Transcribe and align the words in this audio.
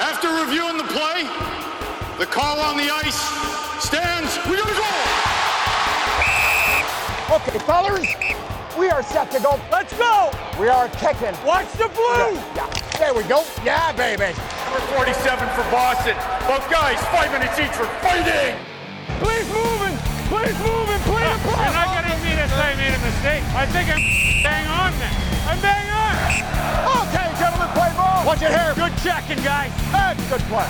After 0.00 0.32
reviewing 0.32 0.78
the 0.78 0.88
play, 0.88 1.28
the 2.16 2.24
call 2.24 2.58
on 2.58 2.78
the 2.80 2.88
ice 2.88 3.20
stands. 3.84 4.32
We 4.48 4.56
gotta 4.56 4.72
go! 4.72 4.88
Okay, 7.36 7.60
fellas, 7.68 8.08
we 8.78 8.88
are 8.88 9.02
set 9.02 9.30
to 9.32 9.40
go. 9.40 9.60
Let's 9.70 9.92
go! 9.98 10.32
We 10.58 10.68
are 10.68 10.88
kicking. 10.96 11.36
Watch 11.44 11.70
the 11.76 11.92
blue! 11.92 12.32
Yeah, 12.32 12.56
yeah. 12.56 12.72
There 12.96 13.12
we 13.12 13.24
go. 13.28 13.44
Yeah, 13.62 13.92
baby. 13.92 14.32
Number 14.72 14.80
47 14.96 15.36
for 15.52 15.68
Boston. 15.68 16.16
Both 16.48 16.64
guys, 16.72 16.96
five 17.12 17.30
minutes 17.30 17.60
each 17.60 17.76
for 17.76 17.84
fighting! 18.00 18.56
Please 19.20 19.44
moving! 19.52 20.00
Please 20.32 20.56
moving! 20.64 21.00
Please 21.04 21.28
I'm 21.60 21.76
not 21.76 21.92
going 21.92 22.08
to 22.08 22.16
me 22.24 22.40
to 22.40 22.48
say 22.48 22.72
I 22.72 22.74
made 22.74 22.96
a 22.96 23.02
mistake. 23.04 23.44
I 23.52 23.66
think 23.68 23.92
I'm 23.92 24.00
bang 24.40 24.66
on 24.66 24.96
then. 24.98 25.19
I'm 25.50 25.60
bang 25.60 25.90
on. 25.90 27.08
Okay, 27.08 27.28
gentlemen, 27.40 27.68
play 27.74 27.92
ball. 27.96 28.24
Watch 28.24 28.42
it 28.42 28.50
here. 28.52 28.72
Good 28.76 28.96
checking, 29.02 29.42
guys. 29.42 29.72
That's 29.90 30.28
good 30.30 30.40
play. 30.42 30.64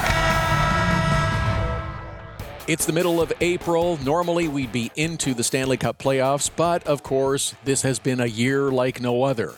It's 2.66 2.86
the 2.86 2.92
middle 2.94 3.20
of 3.20 3.30
April. 3.42 3.98
Normally, 4.02 4.48
we'd 4.48 4.72
be 4.72 4.90
into 4.96 5.34
the 5.34 5.44
Stanley 5.44 5.76
Cup 5.76 5.98
playoffs, 5.98 6.50
but 6.54 6.82
of 6.86 7.02
course, 7.02 7.54
this 7.64 7.82
has 7.82 7.98
been 7.98 8.20
a 8.20 8.26
year 8.26 8.70
like 8.70 9.02
no 9.02 9.24
other, 9.24 9.56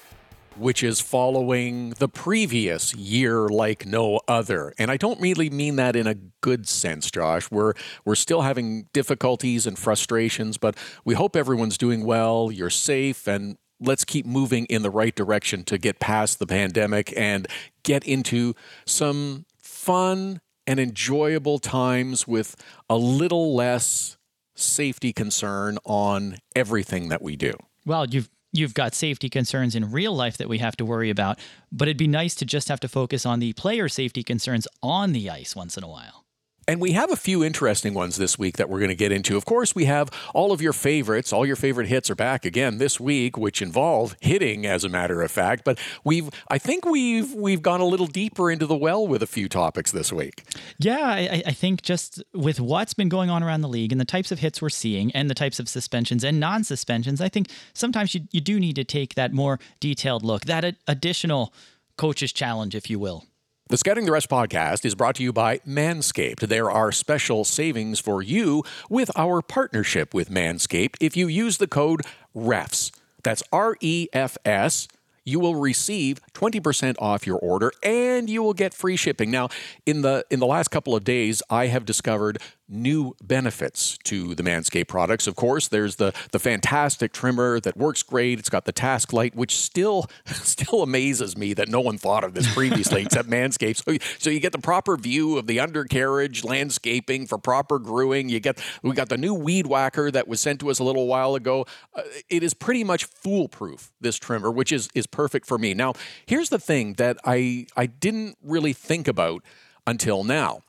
which 0.57 0.83
is 0.83 1.01
following 1.01 1.91
the 1.91 2.09
previous 2.09 2.93
year 2.93 3.48
like 3.48 3.87
no 3.87 4.20
other. 4.27 4.75
And 4.77 4.91
I 4.91 4.97
don't 4.97 5.20
really 5.20 5.51
mean 5.51 5.77
that 5.77 5.95
in 5.95 6.09
a 6.09 6.17
good 6.41 6.67
sense, 6.67 7.12
Josh. 7.12 7.48
We're 7.48 7.75
we're 8.05 8.17
still 8.17 8.43
having 8.43 8.89
difficulties 8.93 9.69
and 9.69 9.79
frustrations, 9.79 10.59
but 10.59 10.77
we 11.05 11.15
hope 11.15 11.37
everyone's 11.37 11.79
doing 11.79 12.05
well, 12.05 12.51
you're 12.51 12.70
safe, 12.70 13.29
and 13.29 13.57
let's 13.83 14.05
keep 14.05 14.25
moving 14.27 14.65
in 14.67 14.83
the 14.83 14.91
right 14.91 15.15
direction 15.15 15.65
to 15.65 15.79
get 15.79 16.01
past 16.01 16.39
the 16.39 16.47
pandemic 16.47 17.13
and 17.17 17.47
get 17.83 18.05
into 18.05 18.55
some 18.87 19.45
fun 19.59 20.41
and 20.67 20.79
enjoyable 20.79 21.59
times 21.59 22.27
with 22.27 22.57
a 22.89 22.97
little 22.97 23.55
less 23.55 24.17
safety 24.55 25.12
concern 25.12 25.79
on 25.84 26.37
everything 26.55 27.09
that 27.09 27.23
we 27.23 27.37
do. 27.37 27.53
Well, 27.84 28.06
you've 28.06 28.31
you've 28.53 28.75
got 28.75 28.95
safety 28.95 29.29
concerns 29.29 29.75
in 29.75 29.91
real 29.91 30.15
life 30.15 30.37
that 30.37 30.49
we 30.49 30.59
have 30.59 30.77
to 30.77 30.84
worry 30.84 31.11
about, 31.11 31.39
but 31.73 31.89
it'd 31.89 31.97
be 31.97 32.06
nice 32.06 32.34
to 32.37 32.45
just 32.45 32.69
have 32.69 32.81
to 32.81 32.89
focus 32.89 33.25
on 33.25 33.41
the 33.41 33.53
player 33.55 33.89
safety 33.89 34.23
concerns 34.23 34.69
on 34.83 35.12
the 35.12 35.31
ice 35.31 35.56
once 35.56 35.77
in 35.77 35.83
a 35.83 35.89
while. 35.89 36.22
And 36.69 36.81
we 36.81 36.93
have 36.93 37.11
a 37.11 37.17
few 37.17 37.43
interesting 37.43 37.93
ones 37.93 38.17
this 38.17 38.39
week 38.39 38.57
that 38.57 38.69
we're 38.69 38.79
going 38.79 38.89
to 38.89 38.95
get 38.95 39.11
into. 39.11 39.37
Of 39.37 39.45
course, 39.45 39.75
we 39.75 39.87
have 39.87 40.11
all 40.33 40.53
of 40.53 40.63
your 40.63 40.73
favorites. 40.73 41.33
All 41.33 41.45
your 41.45 41.57
favorite 41.57 41.89
hits 41.89 42.09
are 42.09 42.15
back 42.15 42.45
again 42.45 42.79
this 42.79 43.01
week, 43.01 43.37
which 43.37 43.61
involve 43.61 44.17
hitting, 44.21 44.65
as 44.65 44.85
a 44.85 44.89
matter 44.89 45.23
of 45.23 45.31
fact. 45.31 45.65
But 45.65 45.79
we've, 46.05 46.31
I 46.49 46.59
think 46.59 46.85
we've 46.85 47.35
we've 47.35 47.63
gone 47.63 47.81
a 47.81 47.85
little 47.85 48.07
deeper 48.07 48.51
into 48.51 48.67
the 48.67 48.77
well 48.77 49.07
with 49.07 49.23
a 49.23 49.27
few 49.27 49.49
topics 49.49 49.91
this 49.91 50.13
week. 50.13 50.45
Yeah, 50.79 51.01
I, 51.01 51.43
I 51.47 51.53
think 51.53 51.83
just 51.83 52.23
with 52.33 52.61
what's 52.61 52.95
been 52.95 53.09
going 53.09 53.31
on 53.31 53.43
around 53.43 53.63
the 53.63 53.69
league 53.69 53.91
and 53.91 54.01
the 54.01 54.05
types 54.05 54.31
of 54.31 54.39
hits 54.39 54.63
we're 54.63 54.69
seeing 54.69 55.11
and 55.13 55.29
the 55.29 55.35
types 55.35 55.59
of 55.59 55.69
suspensions 55.69 56.23
and 56.23 56.39
non 56.39 56.63
suspensions, 56.63 57.21
I 57.21 57.29
think 57.29 57.49
sometimes 57.75 58.15
you, 58.15 58.23
you 58.31 58.41
do 58.41 58.61
need 58.61 58.77
to 58.77 58.85
take 58.85 59.15
that 59.15 59.33
more 59.33 59.59
detailed 59.81 60.25
look, 60.25 60.45
that 60.45 60.77
additional 60.87 61.53
coach's 61.97 62.33
challenge, 62.33 62.75
if 62.75 62.89
you 62.89 62.99
will. 62.99 63.25
The 63.73 63.78
Scouting 63.78 64.05
the 64.05 64.11
Refs 64.11 64.27
podcast 64.27 64.84
is 64.84 64.95
brought 64.95 65.15
to 65.15 65.23
you 65.23 65.33
by 65.33 65.61
Manscaped. 65.67 66.41
There 66.41 66.70
are 66.70 66.92
special 66.92 67.42
savings 67.42 67.98
for 67.98 68.20
you 68.20 68.65
with 68.91 69.11
our 69.17 69.41
partnership 69.41 70.12
with 70.12 70.28
Manscaped 70.28 70.97
if 71.01 71.17
you 71.17 71.27
use 71.27 71.56
the 71.56 71.67
code 71.67 72.03
REFS. 72.34 72.93
That's 73.23 73.43
R 73.50 73.78
E 73.81 74.09
F 74.12 74.37
S. 74.45 74.89
You 75.25 75.41
will 75.41 75.55
receive 75.55 76.20
20% 76.34 76.97
off 76.98 77.27
your 77.27 77.39
order 77.39 77.73
and 77.83 78.28
you 78.28 78.43
will 78.43 78.53
get 78.53 78.75
free 78.75 78.97
shipping. 78.97 79.31
Now, 79.31 79.48
in 79.87 80.03
the 80.03 80.27
in 80.31 80.39
the 80.39 80.47
last 80.47 80.69
couple 80.69 80.95
of 80.95 81.03
days, 81.03 81.43
I 81.48 81.69
have 81.69 81.87
discovered 81.87 82.37
new 82.73 83.15
benefits 83.23 83.98
to 84.05 84.34
the 84.34 84.42
Manscaped 84.42 84.89
products. 84.89 85.27
Of 85.27 85.37
course, 85.37 85.69
there's 85.69 85.97
the 85.97 86.12
the 86.33 86.39
fantastic 86.39 87.12
trimmer 87.12 87.60
that 87.60 87.77
works 87.77 88.03
great. 88.03 88.38
It's 88.38 88.49
got 88.49 88.65
the 88.65 88.72
task 88.72 89.12
light, 89.12 89.34
which 89.34 89.56
still 89.56 90.06
still 90.27 90.83
amazes 90.83 91.37
me 91.37 91.55
that 91.55 91.69
no 91.69 91.81
one 91.81 91.99
thought 91.99 92.25
of 92.25 92.34
this 92.34 92.53
previously 92.53 93.03
except 93.06 93.28
Manscaped. 93.28 93.84
So, 93.84 94.06
so 94.19 94.31
you 94.31 94.41
get 94.41 94.53
the 94.53 94.59
proper 94.59 94.97
view 94.97 95.38
of 95.38 95.47
the 95.47 95.60
undercarriage 95.60 96.44
landscaping 96.44 97.27
for 97.27 97.38
proper 97.38 97.78
growing. 97.78 98.28
You 98.28 98.41
get 98.41 98.62
we 98.83 98.93
got 98.93 99.09
the 99.09 99.19
new 99.19 99.34
weed 99.34 99.66
whacker 99.66 100.10
that 100.10 100.27
was 100.27 100.41
sent 100.41 100.60
to 100.60 100.71
us 100.71 100.78
a 100.78 100.84
little 100.84 101.06
while 101.06 101.34
ago. 101.34 101.66
Uh, 101.94 102.03
it 102.28 102.43
is 102.43 102.54
pretty 102.54 102.84
much 102.84 103.04
foolproof 103.04 103.93
this 104.00 104.16
trimmer, 104.16 104.50
which 104.50 104.72
is 104.72 104.89
is 104.94 105.06
perfect 105.06 105.47
for 105.47 105.59
me. 105.59 105.75
Now, 105.75 105.94
here's 106.27 106.49
the 106.49 106.59
thing 106.59 106.94
that 106.94 107.19
I 107.25 107.66
I 107.77 107.87
didn't 107.87 108.39
really 108.43 108.72
think 108.72 109.09
about 109.09 109.43
until 109.87 110.25
now 110.25 110.62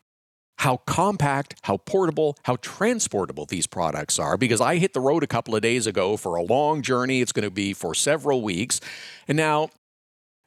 how 0.60 0.78
compact, 0.78 1.56
how 1.64 1.78
portable, 1.78 2.38
how 2.44 2.58
transportable 2.62 3.46
these 3.46 3.68
products 3.68 4.20
are 4.20 4.38
because 4.38 4.62
I 4.62 4.78
hit 4.78 4.94
the 4.94 5.02
road 5.02 5.24
a 5.24 5.28
couple 5.28 5.56
of 5.56 5.62
days 5.62 5.88
ago 5.88 6.18
for 6.18 6.36
a 6.36 6.44
long 6.44 6.82
journey. 6.82 7.22
It's 7.22 7.32
going 7.32 7.44
to 7.44 7.52
be 7.52 7.74
for 7.74 7.94
several 7.94 8.42
weeks. 8.42 8.80
And 9.28 9.36
now 9.38 9.70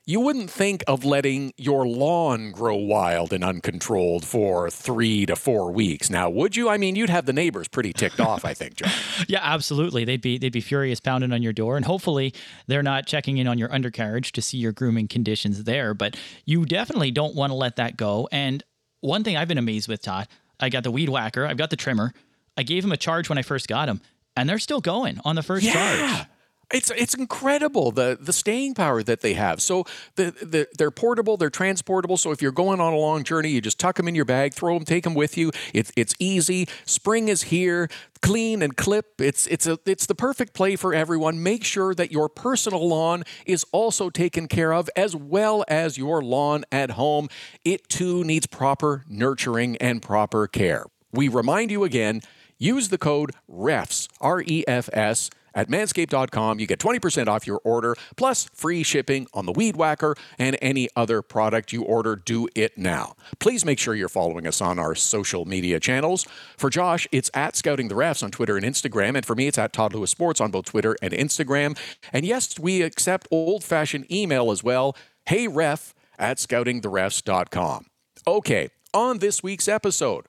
you 0.08 0.20
wouldn't 0.20 0.48
think 0.50 0.84
of 0.86 1.04
letting 1.04 1.52
your 1.56 1.84
lawn 1.84 2.52
grow 2.52 2.76
wild 2.76 3.32
and 3.32 3.42
uncontrolled 3.42 4.24
for 4.24 4.70
three 4.70 5.26
to 5.26 5.34
four 5.34 5.72
weeks. 5.72 6.08
Now, 6.08 6.30
would 6.30 6.54
you? 6.54 6.68
I 6.68 6.76
mean, 6.76 6.94
you'd 6.94 7.10
have 7.10 7.26
the 7.26 7.32
neighbors 7.32 7.66
pretty 7.66 7.92
ticked 7.92 8.20
off, 8.20 8.44
I 8.44 8.54
think, 8.54 8.76
John. 8.76 8.92
Yeah, 9.28 9.40
absolutely. 9.42 10.04
They'd 10.04 10.20
be 10.20 10.38
they'd 10.38 10.52
be 10.52 10.60
furious 10.60 11.00
pounding 11.00 11.32
on 11.32 11.42
your 11.42 11.52
door, 11.52 11.76
and 11.76 11.84
hopefully 11.84 12.32
they're 12.68 12.82
not 12.82 13.06
checking 13.06 13.38
in 13.38 13.48
on 13.48 13.58
your 13.58 13.72
undercarriage 13.72 14.30
to 14.32 14.42
see 14.42 14.58
your 14.58 14.72
grooming 14.72 15.08
conditions 15.08 15.64
there. 15.64 15.94
But 15.94 16.16
you 16.44 16.64
definitely 16.64 17.10
don't 17.10 17.34
want 17.34 17.50
to 17.50 17.54
let 17.54 17.76
that 17.76 17.96
go. 17.96 18.28
And 18.30 18.62
one 19.06 19.24
thing 19.24 19.36
I've 19.36 19.48
been 19.48 19.58
amazed 19.58 19.88
with, 19.88 20.02
Todd, 20.02 20.28
I 20.60 20.68
got 20.68 20.82
the 20.82 20.90
weed 20.90 21.08
whacker, 21.08 21.46
I've 21.46 21.56
got 21.56 21.70
the 21.70 21.76
trimmer. 21.76 22.12
I 22.56 22.62
gave 22.62 22.84
him 22.84 22.92
a 22.92 22.96
charge 22.96 23.28
when 23.28 23.38
I 23.38 23.42
first 23.42 23.68
got 23.68 23.88
him, 23.88 24.00
and 24.36 24.48
they're 24.48 24.58
still 24.58 24.80
going 24.80 25.20
on 25.24 25.36
the 25.36 25.42
first 25.42 25.64
Yeah. 25.64 25.72
charge. 25.72 26.26
It's 26.72 26.90
it's 26.90 27.14
incredible 27.14 27.92
the 27.92 28.18
the 28.20 28.32
staying 28.32 28.74
power 28.74 29.00
that 29.04 29.20
they 29.20 29.34
have. 29.34 29.62
So 29.62 29.84
the, 30.16 30.32
the 30.32 30.66
they're 30.76 30.90
portable, 30.90 31.36
they're 31.36 31.48
transportable. 31.48 32.16
So 32.16 32.32
if 32.32 32.42
you're 32.42 32.50
going 32.50 32.80
on 32.80 32.92
a 32.92 32.96
long 32.96 33.22
journey, 33.22 33.50
you 33.50 33.60
just 33.60 33.78
tuck 33.78 33.96
them 33.96 34.08
in 34.08 34.16
your 34.16 34.24
bag, 34.24 34.52
throw 34.52 34.74
them, 34.74 34.84
take 34.84 35.04
them 35.04 35.14
with 35.14 35.36
you. 35.38 35.52
It's 35.72 35.92
it's 35.94 36.14
easy. 36.18 36.68
Spring 36.84 37.28
is 37.28 37.44
here, 37.44 37.88
clean 38.20 38.62
and 38.62 38.76
clip. 38.76 39.20
It's 39.20 39.46
it's 39.46 39.68
a 39.68 39.78
it's 39.86 40.06
the 40.06 40.16
perfect 40.16 40.54
play 40.54 40.74
for 40.74 40.92
everyone. 40.92 41.40
Make 41.40 41.62
sure 41.62 41.94
that 41.94 42.10
your 42.10 42.28
personal 42.28 42.88
lawn 42.88 43.22
is 43.46 43.64
also 43.70 44.10
taken 44.10 44.48
care 44.48 44.72
of 44.72 44.90
as 44.96 45.14
well 45.14 45.64
as 45.68 45.96
your 45.96 46.20
lawn 46.20 46.64
at 46.72 46.92
home. 46.92 47.28
It 47.64 47.88
too 47.88 48.24
needs 48.24 48.46
proper 48.46 49.04
nurturing 49.08 49.76
and 49.76 50.02
proper 50.02 50.48
care. 50.48 50.86
We 51.12 51.28
remind 51.28 51.70
you 51.70 51.84
again, 51.84 52.22
use 52.58 52.88
the 52.88 52.98
code 52.98 53.30
REFS, 53.48 54.08
R 54.20 54.42
E 54.44 54.64
F 54.66 54.90
S 54.92 55.30
at 55.56 55.68
manscaped.com. 55.68 56.60
You 56.60 56.66
get 56.68 56.78
20% 56.78 57.26
off 57.26 57.46
your 57.46 57.60
order 57.64 57.96
plus 58.16 58.44
free 58.54 58.84
shipping 58.84 59.26
on 59.34 59.46
the 59.46 59.52
Weed 59.52 59.74
Whacker 59.74 60.14
and 60.38 60.56
any 60.62 60.88
other 60.94 61.22
product 61.22 61.72
you 61.72 61.82
order. 61.82 62.14
Do 62.14 62.48
it 62.54 62.78
now. 62.78 63.16
Please 63.40 63.64
make 63.64 63.80
sure 63.80 63.94
you're 63.94 64.08
following 64.08 64.46
us 64.46 64.60
on 64.60 64.78
our 64.78 64.94
social 64.94 65.44
media 65.46 65.80
channels. 65.80 66.24
For 66.56 66.70
Josh, 66.70 67.08
it's 67.10 67.30
at 67.34 67.56
Scouting 67.56 67.88
the 67.88 67.96
Refs 67.96 68.22
on 68.22 68.30
Twitter 68.30 68.56
and 68.56 68.64
Instagram. 68.64 69.16
And 69.16 69.26
for 69.26 69.34
me, 69.34 69.48
it's 69.48 69.58
at 69.58 69.72
Todd 69.72 69.94
Lewis 69.94 70.12
Sports 70.12 70.40
on 70.40 70.52
both 70.52 70.66
Twitter 70.66 70.96
and 71.02 71.12
Instagram. 71.12 71.76
And 72.12 72.24
yes, 72.24 72.58
we 72.58 72.82
accept 72.82 73.26
old 73.32 73.64
fashioned 73.64 74.10
email 74.12 74.50
as 74.50 74.62
well. 74.62 74.96
Hey, 75.24 75.48
ref 75.48 75.94
at 76.18 76.36
scoutingtherefs.com. 76.36 77.86
Okay, 78.26 78.68
on 78.92 79.18
this 79.18 79.42
week's 79.42 79.68
episode, 79.68 80.26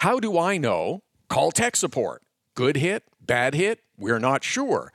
how 0.00 0.20
do 0.20 0.38
I 0.38 0.58
know? 0.58 1.02
Call 1.28 1.50
tech 1.50 1.76
support. 1.76 2.22
Good 2.54 2.76
hit, 2.76 3.04
bad 3.28 3.54
hit, 3.54 3.80
we're 3.96 4.18
not 4.18 4.42
sure. 4.42 4.92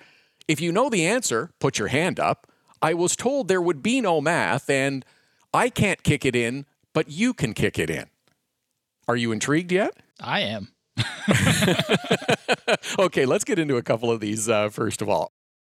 If 0.50 0.60
you 0.60 0.74
know 0.74 0.90
the 0.90 1.06
answer, 1.06 1.52
put 1.60 1.80
your 1.80 1.88
hand 1.88 2.20
up. 2.20 2.48
I 2.82 2.94
was 2.94 3.16
told 3.16 3.48
there 3.48 3.62
would 3.62 3.82
be 3.82 4.02
no 4.02 4.20
math, 4.20 4.70
and 4.70 5.06
I 5.54 5.70
can't 5.70 6.04
kick 6.04 6.26
it 6.26 6.36
in, 6.36 6.66
but 6.94 7.10
you 7.10 7.34
can 7.34 7.54
kick 7.54 7.80
it 7.80 7.90
in. 7.90 8.07
Are 9.07 9.16
you 9.16 9.31
intrigued 9.31 9.72
yet? 9.72 9.94
I 10.19 10.42
am. 10.42 10.74
okay, 13.00 13.25
let's 13.25 13.46
get 13.46 13.57
into 13.57 13.78
a 13.78 13.81
couple 13.81 14.12
of 14.12 14.19
these 14.19 14.50
uh, 14.50 14.69
first 14.69 15.02
of 15.02 15.10
all. 15.10 15.31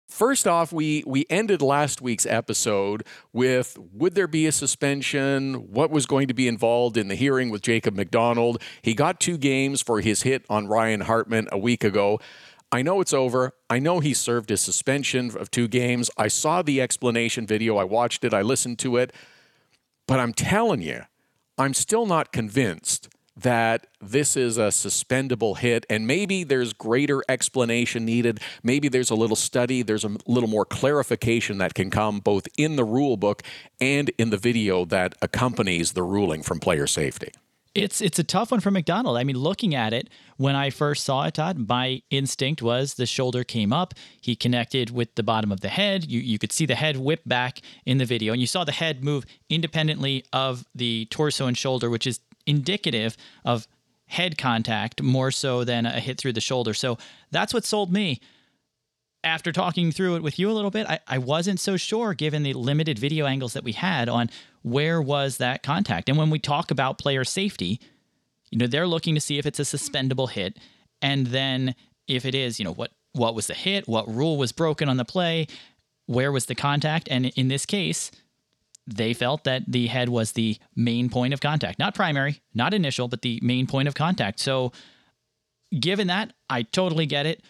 First 0.09 0.49
off, 0.49 0.73
we 0.73 1.05
we 1.07 1.27
ended 1.29 1.61
last 1.61 2.01
week's 2.01 2.25
episode 2.25 3.05
with 3.33 3.77
would 3.93 4.15
there 4.15 4.27
be 4.27 4.47
a 4.47 4.53
suspension? 4.53 5.71
What 5.71 5.91
was 5.91 6.07
going 6.07 6.29
to 6.29 6.35
be 6.35 6.49
involved 6.49 6.97
in 6.97 7.09
the 7.09 7.15
hearing 7.15 7.51
with 7.51 7.61
Jacob 7.61 7.95
MacDonald? 7.95 8.63
He 8.81 8.95
got 8.95 9.21
two 9.21 9.37
games 9.37 9.83
for 9.83 10.01
his 10.01 10.23
hit 10.23 10.47
on 10.49 10.67
Ryan 10.67 11.03
Hartman 11.03 11.49
a 11.53 11.59
week 11.59 11.85
ago. 11.85 12.21
I 12.71 12.83
know 12.83 13.01
it's 13.01 13.15
over. 13.15 13.55
I 13.71 13.79
know 13.79 14.01
he 14.01 14.13
served 14.13 14.51
his 14.51 14.61
suspension 14.61 15.37
of 15.37 15.51
two 15.51 15.69
games. 15.69 16.11
I 16.19 16.29
saw 16.29 16.61
the 16.63 16.81
explanation 16.81 17.47
video. 17.47 17.79
I 17.79 17.85
watched 17.85 18.25
it. 18.25 18.35
I 18.35 18.43
listened 18.43 18.79
to 18.81 18.97
it. 18.99 19.13
But 20.07 20.21
I'm 20.21 20.35
telling 20.35 20.83
you, 20.83 21.03
I'm 21.57 21.75
still 21.75 22.07
not 22.07 22.33
convinced 22.33 23.09
that 23.37 23.87
this 24.01 24.37
is 24.37 24.59
a 24.59 24.71
suspendable 24.73 25.59
hit 25.59 25.87
and 25.89 26.07
maybe 26.07 26.43
there's 26.45 26.73
greater 26.73 27.23
explanation 27.29 28.05
needed. 28.05 28.41
Maybe 28.63 28.89
there's 28.89 29.11
a 29.11 29.15
little 29.15 29.37
study, 29.37 29.83
there's 29.83 30.05
a 30.05 30.17
little 30.27 30.49
more 30.49 30.65
clarification 30.65 31.59
that 31.59 31.75
can 31.75 31.89
come 31.89 32.19
both 32.19 32.49
in 32.57 32.77
the 32.77 32.85
rule 32.85 33.17
book 33.17 33.43
and 33.81 34.11
in 34.19 34.31
the 34.31 34.37
video 34.37 34.85
that 34.87 35.15
accompanies 35.23 35.93
the 35.93 36.03
ruling 36.03 36.43
from 36.43 36.59
player 36.59 36.87
safety. 36.87 37.31
It's 37.79 38.01
it's 38.01 38.19
a 38.19 38.25
tough 38.25 38.51
one 38.51 38.61
for 38.61 38.71
MacDonald. 38.71 39.17
I 39.17 39.25
mean, 39.25 39.39
looking 39.39 39.75
at 39.75 39.93
it, 39.93 40.09
when 40.37 40.57
I 40.57 40.71
first 40.71 41.05
saw 41.05 41.25
it, 41.25 41.35
Todd, 41.35 41.69
my 41.69 42.03
instinct 42.11 42.61
was 42.61 42.95
the 42.95 43.07
shoulder 43.07 43.45
came 43.45 43.73
up, 43.73 43.95
he 44.21 44.35
connected 44.35 44.91
with 44.91 45.15
the 45.15 45.23
bottom 45.23 45.53
of 45.53 45.61
the 45.61 45.69
head. 45.69 46.05
You 46.11 46.21
you 46.21 46.39
could 46.39 46.53
see 46.53 46.67
the 46.67 46.75
head 46.75 46.97
whip 46.97 47.23
back 47.25 47.61
in 47.87 47.99
the 47.99 48.05
video, 48.05 48.33
and 48.33 48.41
you 48.41 48.47
saw 48.47 48.65
the 48.65 48.73
head 48.73 49.05
move 49.05 49.25
independently 49.49 50.25
of 50.33 50.65
the 50.75 51.07
torso 51.07 51.47
and 51.47 51.57
shoulder, 51.57 51.89
which 51.89 52.07
is 52.07 52.21
indicative 52.47 53.17
of 53.45 53.69
head 54.07 54.39
contact 54.39 55.03
more 55.03 55.31
so 55.31 55.65
than 55.65 55.87
a 55.87 56.01
hit 56.01 56.19
through 56.19 56.33
the 56.33 56.41
shoulder. 56.41 56.75
So 56.75 56.99
that's 57.31 57.55
what 57.55 57.65
sold 57.65 57.93
me. 57.93 58.21
After 59.29 59.53
talking 59.53 59.93
through 59.93 60.17
it 60.17 60.23
with 60.23 60.39
you 60.39 60.51
a 60.51 60.53
little 60.53 60.71
bit, 60.71 60.87
I, 60.89 61.01
I 61.07 61.19
wasn't 61.19 61.61
so 61.61 61.77
sure 61.77 62.15
given 62.15 62.45
the 62.45 62.55
limited 62.55 62.99
video 62.99 63.27
angles 63.27 63.53
that 63.53 63.63
we 63.63 63.73
had 63.73 64.09
on 64.09 64.31
where 64.63 65.03
was 65.03 65.37
that 65.37 65.63
contact. 65.63 66.09
And 66.09 66.17
when 66.17 66.31
we 66.31 66.39
talk 66.39 66.71
about 66.71 66.97
player 66.97 67.25
safety, 67.25 67.79
you 68.51 68.57
know, 68.57 68.67
they're 68.67 68.87
looking 68.87 69.15
to 69.15 69.21
see 69.21 69.37
if 69.37 69.45
it's 69.45 69.61
a 69.61 69.65
suspendable 69.65 70.31
hit. 70.31 70.59
And 71.03 71.27
then 71.27 71.75
if 72.07 72.25
it 72.25 72.35
is, 72.35 72.59
you 72.59 72.65
know, 72.65 72.73
what 72.73 72.93
what 73.13 73.35
was 73.35 73.49
the 73.49 73.55
hit, 73.55 73.87
what 73.87 74.09
rule 74.09 74.39
was 74.39 74.51
broken 74.53 74.89
on 74.89 74.97
the 74.97 75.05
play, 75.05 75.47
where 76.07 76.33
was 76.33 76.47
the 76.47 76.55
contact? 76.55 77.07
And 77.11 77.27
in 77.27 77.49
this 77.49 77.67
case, 77.67 78.11
they 78.87 79.13
felt 79.13 79.45
that 79.45 79.65
the 79.69 79.89
head 79.89 80.09
was 80.09 80.33
the 80.33 80.57
main 80.75 81.11
point 81.11 81.35
of 81.35 81.43
contact, 81.43 81.79
not 81.79 81.95
primary, 81.95 82.41
not 82.55 82.73
initial, 82.73 83.09
but 83.09 83.21
the 83.21 83.39
main 83.43 83.67
point 83.67 83.89
of 83.89 83.95
contact. 83.95 84.41
So, 84.41 84.73
given 85.79 86.07
that, 86.07 86.33
I 86.49 86.63
totally 86.63 87.05
get 87.05 87.27
it. 87.27 87.43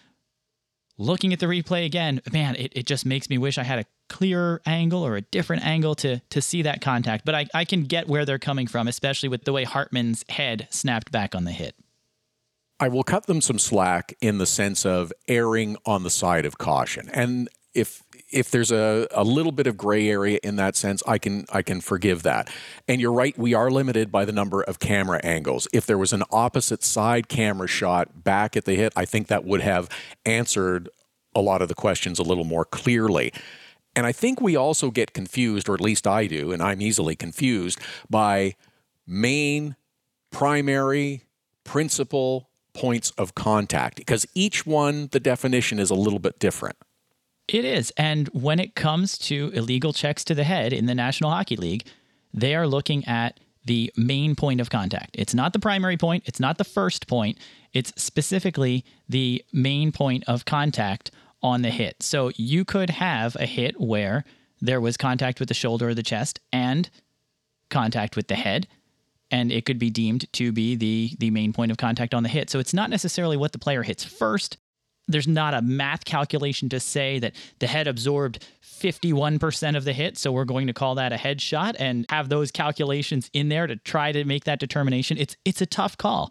Looking 1.01 1.33
at 1.33 1.39
the 1.39 1.47
replay 1.47 1.87
again, 1.87 2.21
man, 2.33 2.57
it, 2.57 2.73
it 2.75 2.87
just 2.87 3.07
makes 3.07 3.31
me 3.31 3.39
wish 3.39 3.57
I 3.57 3.63
had 3.63 3.79
a 3.79 3.85
clearer 4.09 4.61
angle 4.67 5.07
or 5.07 5.17
a 5.17 5.21
different 5.21 5.65
angle 5.65 5.95
to 5.97 6.21
to 6.31 6.43
see 6.43 6.63
that 6.63 6.81
contact. 6.81 7.25
But 7.25 7.37
I, 7.37 7.47
I 7.55 7.65
can 7.65 7.85
get 7.85 8.09
where 8.09 8.25
they're 8.25 8.39
coming 8.39 8.67
from, 8.67 8.89
especially 8.89 9.29
with 9.29 9.45
the 9.45 9.53
way 9.53 9.63
Hartman's 9.65 10.25
head 10.29 10.67
snapped 10.71 11.13
back 11.13 11.35
on 11.37 11.45
the 11.45 11.53
hit. 11.53 11.77
I 12.81 12.89
will 12.89 13.05
cut 13.05 13.27
them 13.27 13.41
some 13.41 13.59
slack 13.59 14.15
in 14.21 14.39
the 14.39 14.47
sense 14.47 14.85
of 14.85 15.13
erring 15.27 15.77
on 15.87 16.03
the 16.03 16.11
side 16.11 16.45
of 16.45 16.59
caution. 16.59 17.09
And 17.13 17.49
if 17.75 18.03
if 18.31 18.51
there's 18.51 18.71
a, 18.71 19.07
a 19.11 19.25
little 19.25 19.53
bit 19.53 19.67
of 19.67 19.77
gray 19.77 20.09
area 20.09 20.39
in 20.43 20.57
that 20.57 20.77
sense, 20.77 21.03
I 21.07 21.19
can 21.19 21.47
I 21.53 21.63
can 21.63 21.81
forgive 21.81 22.23
that. 22.25 22.51
And 22.87 23.01
you're 23.01 23.13
right, 23.13 23.37
we 23.39 23.55
are 23.55 23.71
limited 23.71 24.13
by 24.13 24.25
the 24.25 24.33
number 24.33 24.63
of 24.63 24.79
camera 24.79 25.21
angles. 25.23 25.67
If 25.73 25.87
there 25.87 25.99
was 25.99 26.13
an 26.13 26.23
opposite 26.31 26.83
side 26.83 27.29
camera 27.29 27.69
shot 27.69 28.25
back 28.25 28.57
at 28.57 28.65
the 28.65 28.75
hit, 28.75 28.93
I 28.97 29.05
think 29.05 29.29
that 29.29 29.45
would 29.45 29.63
have 29.63 29.89
answered 30.27 30.89
a 31.35 31.41
lot 31.41 31.63
of 31.63 31.69
the 31.69 31.75
questions 31.75 32.19
a 32.19 32.23
little 32.23 32.45
more 32.45 32.65
clearly. 32.65 33.33
And 33.97 34.07
I 34.07 34.13
think 34.13 34.41
we 34.41 34.55
also 34.55 34.91
get 34.91 35.13
confused, 35.13 35.69
or 35.69 35.75
at 35.75 35.81
least 35.81 36.07
I 36.07 36.27
do, 36.27 36.53
and 36.53 36.63
I'm 36.63 36.81
easily 36.81 37.17
confused 37.17 37.81
by 38.09 38.55
main, 39.07 39.77
primary, 40.31 41.25
principal 41.65 42.49
points 42.75 43.11
of 43.13 43.35
contact 43.35 43.97
because 43.97 44.27
each 44.35 44.65
one, 44.65 45.09
the 45.11 45.19
definition 45.19 45.79
is 45.79 45.91
a 45.91 45.95
little 45.95 46.19
bit 46.19 46.39
different. 46.39 46.77
It 47.49 47.65
is. 47.65 47.93
And 47.97 48.29
when 48.29 48.61
it 48.61 48.75
comes 48.75 49.17
to 49.19 49.51
illegal 49.55 49.93
checks 49.93 50.23
to 50.25 50.35
the 50.35 50.45
head 50.45 50.73
in 50.73 50.87
the 50.87 50.95
National 50.95 51.31
Hockey 51.31 51.57
League, 51.57 51.87
they 52.35 52.55
are 52.55 52.67
looking 52.67 53.05
at 53.07 53.41
the 53.65 53.93
main 53.97 54.35
point 54.35 54.61
of 54.61 54.71
contact. 54.71 55.11
It's 55.19 55.35
not 55.35 55.53
the 55.53 55.59
primary 55.59 55.97
point, 55.97 56.25
it's 56.27 56.41
not 56.41 56.59
the 56.59 56.65
first 56.65 57.07
point, 57.07 57.39
it's 57.73 57.93
specifically 58.03 58.85
the 59.09 59.45
main 59.53 59.93
point 59.93 60.25
of 60.27 60.45
contact 60.45 61.11
on 61.43 61.63
the 61.63 61.71
hit. 61.71 62.03
So 62.03 62.31
you 62.37 62.65
could 62.65 62.91
have 62.91 63.37
a 63.37 63.47
hit 63.47 63.81
where 63.81 64.25
there 64.61 64.81
was 64.81 64.97
contact 64.97 65.39
with 65.39 65.49
the 65.49 65.55
shoulder 65.55 65.89
or 65.91 65.95
the 65.95 66.03
chest 66.03 66.41
and 66.53 66.89
contact 67.71 68.17
with 68.17 68.29
the 68.29 68.35
head 68.35 68.67
and 69.31 69.53
it 69.53 69.65
could 69.65 69.79
be 69.79 69.91
deemed 69.91 70.31
to 70.33 70.53
be 70.53 70.75
the 70.75 71.15
the 71.19 71.31
main 71.31 71.53
point 71.53 71.71
of 71.71 71.77
contact 71.77 72.15
on 72.15 72.23
the 72.23 72.29
hit. 72.29 72.51
So 72.51 72.59
it's 72.59 72.75
not 72.75 72.91
necessarily 72.91 73.37
what 73.37 73.53
the 73.53 73.59
player 73.59 73.83
hits 73.83 74.05
first. 74.05 74.57
There's 75.09 75.27
not 75.27 75.55
a 75.55 75.63
math 75.63 76.05
calculation 76.05 76.69
to 76.69 76.81
say 76.81 77.19
that 77.19 77.35
the 77.59 77.67
head 77.67 77.89
absorbed 77.89 78.47
51% 78.63 79.77
of 79.77 79.85
the 79.85 79.93
hit, 79.93 80.19
so 80.19 80.31
we're 80.31 80.45
going 80.45 80.67
to 80.69 80.73
call 80.73 80.95
that 80.97 81.13
a 81.13 81.17
headshot 81.17 81.75
and 81.79 82.07
have 82.11 82.29
those 82.29 82.51
calculations 82.51 83.31
in 83.33 83.49
there 83.49 83.67
to 83.67 83.77
try 83.77 84.13
to 84.13 84.25
make 84.25 84.45
that 84.45 84.61
determination. 84.61 85.19
It's 85.19 85.37
it's 85.45 85.61
a 85.61 85.67
tough 85.67 85.97
call. 85.97 86.31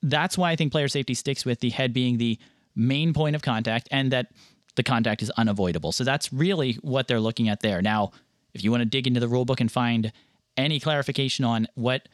That's 0.00 0.38
why 0.38 0.52
I 0.52 0.56
think 0.56 0.72
player 0.72 0.88
safety 0.88 1.14
sticks 1.14 1.44
with 1.44 1.60
the 1.60 1.70
head 1.70 1.92
being 1.92 2.18
the 2.18 2.38
main 2.74 3.12
point 3.12 3.34
of 3.34 3.42
contact 3.42 3.88
and 3.90 4.12
that 4.12 4.28
the 4.76 4.82
contact 4.84 5.22
is 5.22 5.30
unavoidable. 5.30 5.90
So 5.92 6.04
that's 6.04 6.32
really 6.32 6.74
what 6.82 7.08
they're 7.08 7.20
looking 7.20 7.48
at 7.48 7.60
there. 7.60 7.82
Now, 7.82 8.12
if 8.54 8.62
you 8.62 8.70
want 8.70 8.82
to 8.82 8.88
dig 8.88 9.06
into 9.06 9.20
the 9.20 9.28
rule 9.28 9.44
book 9.44 9.60
and 9.60 9.70
find 9.70 10.12
any 10.56 10.78
clarification 10.78 11.44
on 11.44 11.66
what 11.74 12.08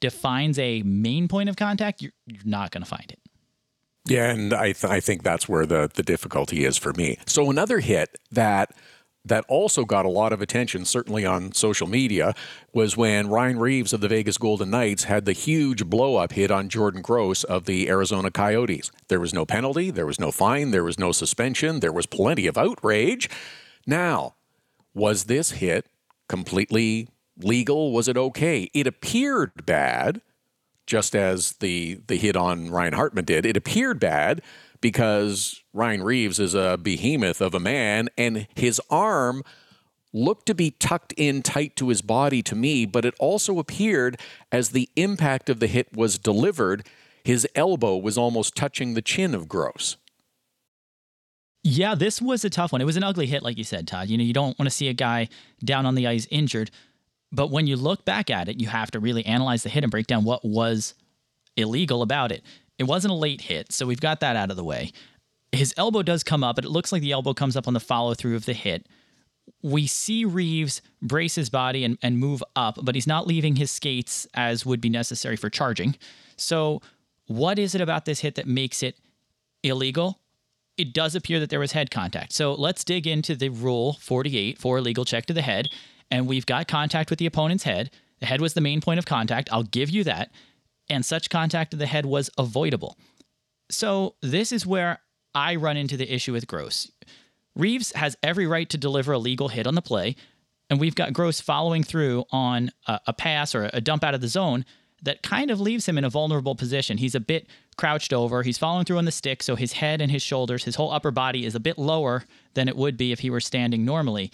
defines 0.00 0.58
a 0.58 0.82
main 0.82 1.28
point 1.28 1.48
of 1.48 1.56
contact, 1.56 2.02
you're, 2.02 2.12
you're 2.26 2.42
not 2.44 2.70
going 2.70 2.82
to 2.82 2.88
find 2.88 3.10
it. 3.10 3.18
Yeah, 4.10 4.30
and 4.30 4.52
I, 4.52 4.72
th- 4.72 4.84
I 4.84 4.98
think 5.00 5.22
that's 5.22 5.48
where 5.48 5.66
the, 5.66 5.90
the 5.94 6.02
difficulty 6.02 6.64
is 6.64 6.76
for 6.76 6.92
me. 6.92 7.18
So 7.26 7.48
another 7.48 7.78
hit 7.78 8.18
that 8.32 8.74
that 9.24 9.44
also 9.48 9.84
got 9.84 10.06
a 10.06 10.10
lot 10.10 10.32
of 10.32 10.40
attention, 10.40 10.84
certainly 10.84 11.26
on 11.26 11.52
social 11.52 11.86
media, 11.86 12.34
was 12.72 12.96
when 12.96 13.28
Ryan 13.28 13.58
Reaves 13.58 13.92
of 13.92 14.00
the 14.00 14.08
Vegas 14.08 14.38
Golden 14.38 14.70
Knights 14.70 15.04
had 15.04 15.26
the 15.26 15.32
huge 15.32 15.86
blow 15.86 16.16
up 16.16 16.32
hit 16.32 16.50
on 16.50 16.68
Jordan 16.70 17.02
Gross 17.02 17.44
of 17.44 17.66
the 17.66 17.88
Arizona 17.88 18.30
Coyotes. 18.30 18.90
There 19.08 19.20
was 19.20 19.34
no 19.34 19.44
penalty, 19.44 19.90
there 19.90 20.06
was 20.06 20.18
no 20.18 20.30
fine, 20.30 20.70
there 20.70 20.84
was 20.84 20.98
no 20.98 21.12
suspension, 21.12 21.80
there 21.80 21.92
was 21.92 22.06
plenty 22.06 22.46
of 22.46 22.56
outrage. 22.56 23.28
Now, 23.86 24.34
was 24.94 25.24
this 25.24 25.52
hit 25.52 25.86
completely 26.28 27.08
legal? 27.36 27.92
Was 27.92 28.08
it 28.08 28.16
okay? 28.16 28.70
It 28.72 28.86
appeared 28.86 29.66
bad, 29.66 30.22
just 30.90 31.14
as 31.14 31.52
the 31.60 32.00
the 32.08 32.16
hit 32.16 32.36
on 32.36 32.68
Ryan 32.68 32.94
Hartman 32.94 33.24
did. 33.24 33.46
It 33.46 33.56
appeared 33.56 34.00
bad 34.00 34.42
because 34.80 35.62
Ryan 35.72 36.02
Reaves 36.02 36.40
is 36.40 36.52
a 36.52 36.76
behemoth 36.76 37.40
of 37.40 37.54
a 37.54 37.60
man 37.60 38.08
and 38.18 38.48
his 38.56 38.80
arm 38.90 39.44
looked 40.12 40.46
to 40.46 40.54
be 40.54 40.72
tucked 40.72 41.12
in 41.12 41.42
tight 41.42 41.76
to 41.76 41.90
his 41.90 42.02
body 42.02 42.42
to 42.42 42.56
me, 42.56 42.86
but 42.86 43.04
it 43.04 43.14
also 43.20 43.60
appeared 43.60 44.18
as 44.50 44.70
the 44.70 44.88
impact 44.96 45.48
of 45.48 45.60
the 45.60 45.68
hit 45.68 45.96
was 45.96 46.18
delivered, 46.18 46.84
his 47.22 47.46
elbow 47.54 47.96
was 47.96 48.18
almost 48.18 48.56
touching 48.56 48.94
the 48.94 49.02
chin 49.02 49.32
of 49.32 49.48
Gross. 49.48 49.96
Yeah, 51.62 51.94
this 51.94 52.20
was 52.20 52.44
a 52.44 52.50
tough 52.50 52.72
one. 52.72 52.80
It 52.80 52.86
was 52.86 52.96
an 52.96 53.04
ugly 53.04 53.26
hit, 53.26 53.44
like 53.44 53.58
you 53.58 53.64
said, 53.64 53.86
Todd. 53.86 54.08
You 54.08 54.18
know, 54.18 54.24
you 54.24 54.32
don't 54.32 54.58
want 54.58 54.66
to 54.66 54.74
see 54.74 54.88
a 54.88 54.94
guy 54.94 55.28
down 55.62 55.86
on 55.86 55.94
the 55.94 56.08
ice 56.08 56.26
injured. 56.30 56.72
But 57.32 57.50
when 57.50 57.66
you 57.66 57.76
look 57.76 58.04
back 58.04 58.30
at 58.30 58.48
it, 58.48 58.60
you 58.60 58.68
have 58.68 58.90
to 58.92 59.00
really 59.00 59.24
analyze 59.24 59.62
the 59.62 59.68
hit 59.68 59.84
and 59.84 59.90
break 59.90 60.06
down 60.06 60.24
what 60.24 60.44
was 60.44 60.94
illegal 61.56 62.02
about 62.02 62.32
it. 62.32 62.42
It 62.78 62.84
wasn't 62.84 63.12
a 63.12 63.16
late 63.16 63.42
hit, 63.42 63.72
so 63.72 63.86
we've 63.86 64.00
got 64.00 64.20
that 64.20 64.36
out 64.36 64.50
of 64.50 64.56
the 64.56 64.64
way. 64.64 64.92
His 65.52 65.74
elbow 65.76 66.02
does 66.02 66.24
come 66.24 66.42
up, 66.42 66.56
but 66.56 66.64
it 66.64 66.70
looks 66.70 66.92
like 66.92 67.02
the 67.02 67.12
elbow 67.12 67.34
comes 67.34 67.56
up 67.56 67.68
on 67.68 67.74
the 67.74 67.80
follow 67.80 68.14
through 68.14 68.36
of 68.36 68.46
the 68.46 68.52
hit. 68.52 68.86
We 69.62 69.86
see 69.86 70.24
Reaves 70.24 70.80
brace 71.02 71.34
his 71.34 71.50
body 71.50 71.84
and, 71.84 71.98
and 72.02 72.18
move 72.18 72.42
up, 72.54 72.78
but 72.82 72.94
he's 72.94 73.06
not 73.06 73.26
leaving 73.26 73.56
his 73.56 73.70
skates 73.70 74.26
as 74.34 74.64
would 74.64 74.80
be 74.80 74.88
necessary 74.88 75.36
for 75.36 75.50
charging. 75.50 75.96
So, 76.36 76.80
what 77.26 77.58
is 77.58 77.74
it 77.74 77.80
about 77.80 78.06
this 78.06 78.20
hit 78.20 78.36
that 78.36 78.46
makes 78.46 78.82
it 78.82 78.96
illegal? 79.62 80.20
It 80.76 80.92
does 80.94 81.14
appear 81.14 81.38
that 81.40 81.50
there 81.50 81.60
was 81.60 81.72
head 81.72 81.90
contact. 81.90 82.32
So, 82.32 82.54
let's 82.54 82.84
dig 82.84 83.06
into 83.06 83.34
the 83.34 83.48
rule 83.48 83.94
48 83.94 84.58
for 84.58 84.78
illegal 84.78 85.04
check 85.04 85.26
to 85.26 85.34
the 85.34 85.42
head 85.42 85.68
and 86.10 86.26
we've 86.26 86.46
got 86.46 86.68
contact 86.68 87.10
with 87.10 87.18
the 87.18 87.26
opponent's 87.26 87.64
head. 87.64 87.90
The 88.20 88.26
head 88.26 88.40
was 88.40 88.54
the 88.54 88.60
main 88.60 88.80
point 88.80 88.98
of 88.98 89.06
contact. 89.06 89.48
I'll 89.52 89.62
give 89.62 89.90
you 89.90 90.04
that. 90.04 90.30
And 90.88 91.04
such 91.04 91.30
contact 91.30 91.70
to 91.70 91.76
the 91.76 91.86
head 91.86 92.04
was 92.04 92.30
avoidable. 92.36 92.96
So 93.70 94.16
this 94.20 94.52
is 94.52 94.66
where 94.66 95.00
I 95.34 95.56
run 95.56 95.76
into 95.76 95.96
the 95.96 96.12
issue 96.12 96.32
with 96.32 96.46
Gross. 96.46 96.90
Reaves 97.54 97.92
has 97.92 98.16
every 98.22 98.46
right 98.46 98.68
to 98.70 98.76
deliver 98.76 99.12
a 99.12 99.18
legal 99.18 99.48
hit 99.48 99.66
on 99.66 99.74
the 99.74 99.82
play, 99.82 100.16
and 100.68 100.80
we've 100.80 100.94
got 100.94 101.12
Gross 101.12 101.40
following 101.40 101.82
through 101.82 102.24
on 102.30 102.70
a, 102.86 103.00
a 103.08 103.12
pass 103.12 103.54
or 103.54 103.70
a 103.72 103.80
dump 103.80 104.04
out 104.04 104.14
of 104.14 104.20
the 104.20 104.28
zone 104.28 104.64
that 105.02 105.22
kind 105.22 105.50
of 105.50 105.60
leaves 105.60 105.88
him 105.88 105.96
in 105.96 106.04
a 106.04 106.10
vulnerable 106.10 106.54
position. 106.54 106.98
He's 106.98 107.14
a 107.14 107.20
bit 107.20 107.46
crouched 107.76 108.12
over. 108.12 108.42
He's 108.42 108.58
following 108.58 108.84
through 108.84 108.98
on 108.98 109.06
the 109.06 109.12
stick, 109.12 109.42
so 109.42 109.56
his 109.56 109.72
head 109.74 110.00
and 110.00 110.10
his 110.10 110.22
shoulders, 110.22 110.64
his 110.64 110.76
whole 110.76 110.92
upper 110.92 111.10
body 111.10 111.46
is 111.46 111.54
a 111.54 111.60
bit 111.60 111.78
lower 111.78 112.24
than 112.54 112.68
it 112.68 112.76
would 112.76 112.96
be 112.96 113.12
if 113.12 113.20
he 113.20 113.30
were 113.30 113.40
standing 113.40 113.84
normally. 113.84 114.30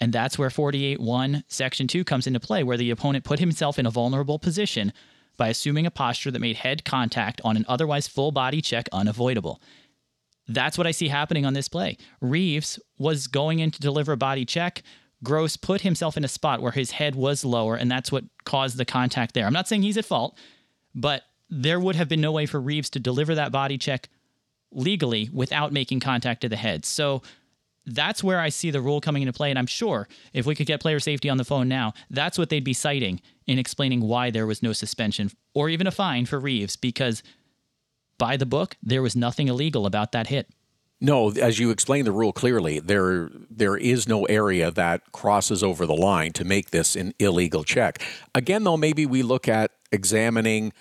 And 0.00 0.12
that's 0.12 0.38
where 0.38 0.48
48.1, 0.48 1.44
Section 1.48 1.86
2 1.86 2.04
comes 2.04 2.26
into 2.26 2.40
play, 2.40 2.62
where 2.62 2.76
the 2.76 2.90
opponent 2.90 3.24
put 3.24 3.38
himself 3.38 3.78
in 3.78 3.86
a 3.86 3.90
vulnerable 3.90 4.38
position 4.38 4.92
by 5.36 5.48
assuming 5.48 5.86
a 5.86 5.90
posture 5.90 6.30
that 6.30 6.40
made 6.40 6.56
head 6.56 6.84
contact 6.84 7.40
on 7.44 7.56
an 7.56 7.64
otherwise 7.68 8.08
full 8.08 8.32
body 8.32 8.60
check 8.60 8.88
unavoidable. 8.92 9.60
That's 10.46 10.76
what 10.76 10.86
I 10.86 10.90
see 10.90 11.08
happening 11.08 11.46
on 11.46 11.54
this 11.54 11.68
play. 11.68 11.96
Reaves 12.20 12.78
was 12.98 13.26
going 13.26 13.60
in 13.60 13.70
to 13.70 13.80
deliver 13.80 14.12
a 14.12 14.16
body 14.16 14.44
check. 14.44 14.82
Gross 15.22 15.56
put 15.56 15.80
himself 15.80 16.16
in 16.16 16.24
a 16.24 16.28
spot 16.28 16.60
where 16.60 16.72
his 16.72 16.90
head 16.90 17.14
was 17.14 17.44
lower, 17.44 17.76
and 17.76 17.90
that's 17.90 18.12
what 18.12 18.24
caused 18.44 18.76
the 18.76 18.84
contact 18.84 19.32
there. 19.34 19.46
I'm 19.46 19.52
not 19.52 19.68
saying 19.68 19.82
he's 19.82 19.96
at 19.96 20.04
fault, 20.04 20.36
but 20.94 21.22
there 21.48 21.80
would 21.80 21.96
have 21.96 22.08
been 22.08 22.20
no 22.20 22.32
way 22.32 22.46
for 22.46 22.60
Reaves 22.60 22.90
to 22.90 23.00
deliver 23.00 23.34
that 23.34 23.52
body 23.52 23.78
check 23.78 24.08
legally 24.70 25.30
without 25.32 25.72
making 25.72 26.00
contact 26.00 26.42
to 26.42 26.48
the 26.48 26.56
head. 26.56 26.84
So 26.84 27.22
that's 27.86 28.24
where 28.24 28.40
I 28.40 28.48
see 28.48 28.70
the 28.70 28.80
rule 28.80 29.00
coming 29.00 29.22
into 29.22 29.32
play. 29.32 29.50
And 29.50 29.58
I'm 29.58 29.66
sure 29.66 30.08
if 30.32 30.46
we 30.46 30.54
could 30.54 30.66
get 30.66 30.80
player 30.80 31.00
safety 31.00 31.28
on 31.28 31.36
the 31.36 31.44
phone 31.44 31.68
now, 31.68 31.92
that's 32.10 32.38
what 32.38 32.48
they'd 32.48 32.64
be 32.64 32.72
citing 32.72 33.20
in 33.46 33.58
explaining 33.58 34.00
why 34.00 34.30
there 34.30 34.46
was 34.46 34.62
no 34.62 34.72
suspension 34.72 35.30
or 35.54 35.68
even 35.68 35.86
a 35.86 35.90
fine 35.90 36.26
for 36.26 36.40
Reaves 36.40 36.76
because 36.76 37.22
by 38.18 38.36
the 38.36 38.46
book, 38.46 38.76
there 38.82 39.02
was 39.02 39.16
nothing 39.16 39.48
illegal 39.48 39.86
about 39.86 40.12
that 40.12 40.28
hit. 40.28 40.48
No, 41.00 41.30
as 41.32 41.58
you 41.58 41.70
explained 41.70 42.06
the 42.06 42.12
rule 42.12 42.32
clearly, 42.32 42.78
there 42.78 43.28
there 43.50 43.76
is 43.76 44.08
no 44.08 44.24
area 44.24 44.70
that 44.70 45.12
crosses 45.12 45.62
over 45.62 45.84
the 45.84 45.94
line 45.94 46.32
to 46.32 46.44
make 46.44 46.70
this 46.70 46.96
an 46.96 47.12
illegal 47.18 47.64
check. 47.64 48.00
Again, 48.34 48.64
though, 48.64 48.76
maybe 48.76 49.04
we 49.04 49.22
look 49.22 49.48
at 49.48 49.72
examining 49.92 50.72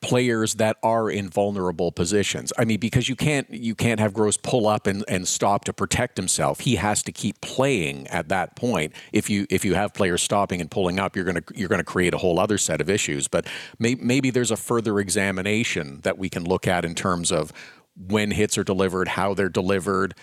players 0.00 0.54
that 0.54 0.76
are 0.82 1.10
in 1.10 1.28
vulnerable 1.28 1.90
positions. 1.90 2.52
I 2.56 2.64
mean, 2.64 2.78
because 2.78 3.08
you 3.08 3.16
can't 3.16 3.50
you 3.50 3.74
can't 3.74 3.98
have 3.98 4.14
Gross 4.14 4.36
pull 4.36 4.68
up 4.68 4.86
and, 4.86 5.04
and 5.08 5.26
stop 5.26 5.64
to 5.64 5.72
protect 5.72 6.16
himself. 6.16 6.60
He 6.60 6.76
has 6.76 7.02
to 7.04 7.12
keep 7.12 7.40
playing 7.40 8.06
at 8.08 8.28
that 8.28 8.56
point. 8.56 8.92
If 9.12 9.28
you 9.28 9.46
if 9.50 9.64
you 9.64 9.74
have 9.74 9.94
players 9.94 10.22
stopping 10.22 10.60
and 10.60 10.70
pulling 10.70 10.98
up, 11.00 11.16
you're 11.16 11.24
gonna 11.24 11.42
you're 11.54 11.68
gonna 11.68 11.84
create 11.84 12.14
a 12.14 12.18
whole 12.18 12.38
other 12.38 12.58
set 12.58 12.80
of 12.80 12.88
issues. 12.88 13.28
But 13.28 13.46
may, 13.78 13.96
maybe 13.96 14.30
there's 14.30 14.50
a 14.50 14.56
further 14.56 15.00
examination 15.00 16.00
that 16.02 16.16
we 16.16 16.28
can 16.28 16.44
look 16.44 16.68
at 16.68 16.84
in 16.84 16.94
terms 16.94 17.32
of 17.32 17.52
when 17.96 18.30
hits 18.30 18.56
are 18.56 18.64
delivered, 18.64 19.08
how 19.08 19.34
they're 19.34 19.48
delivered, 19.48 20.14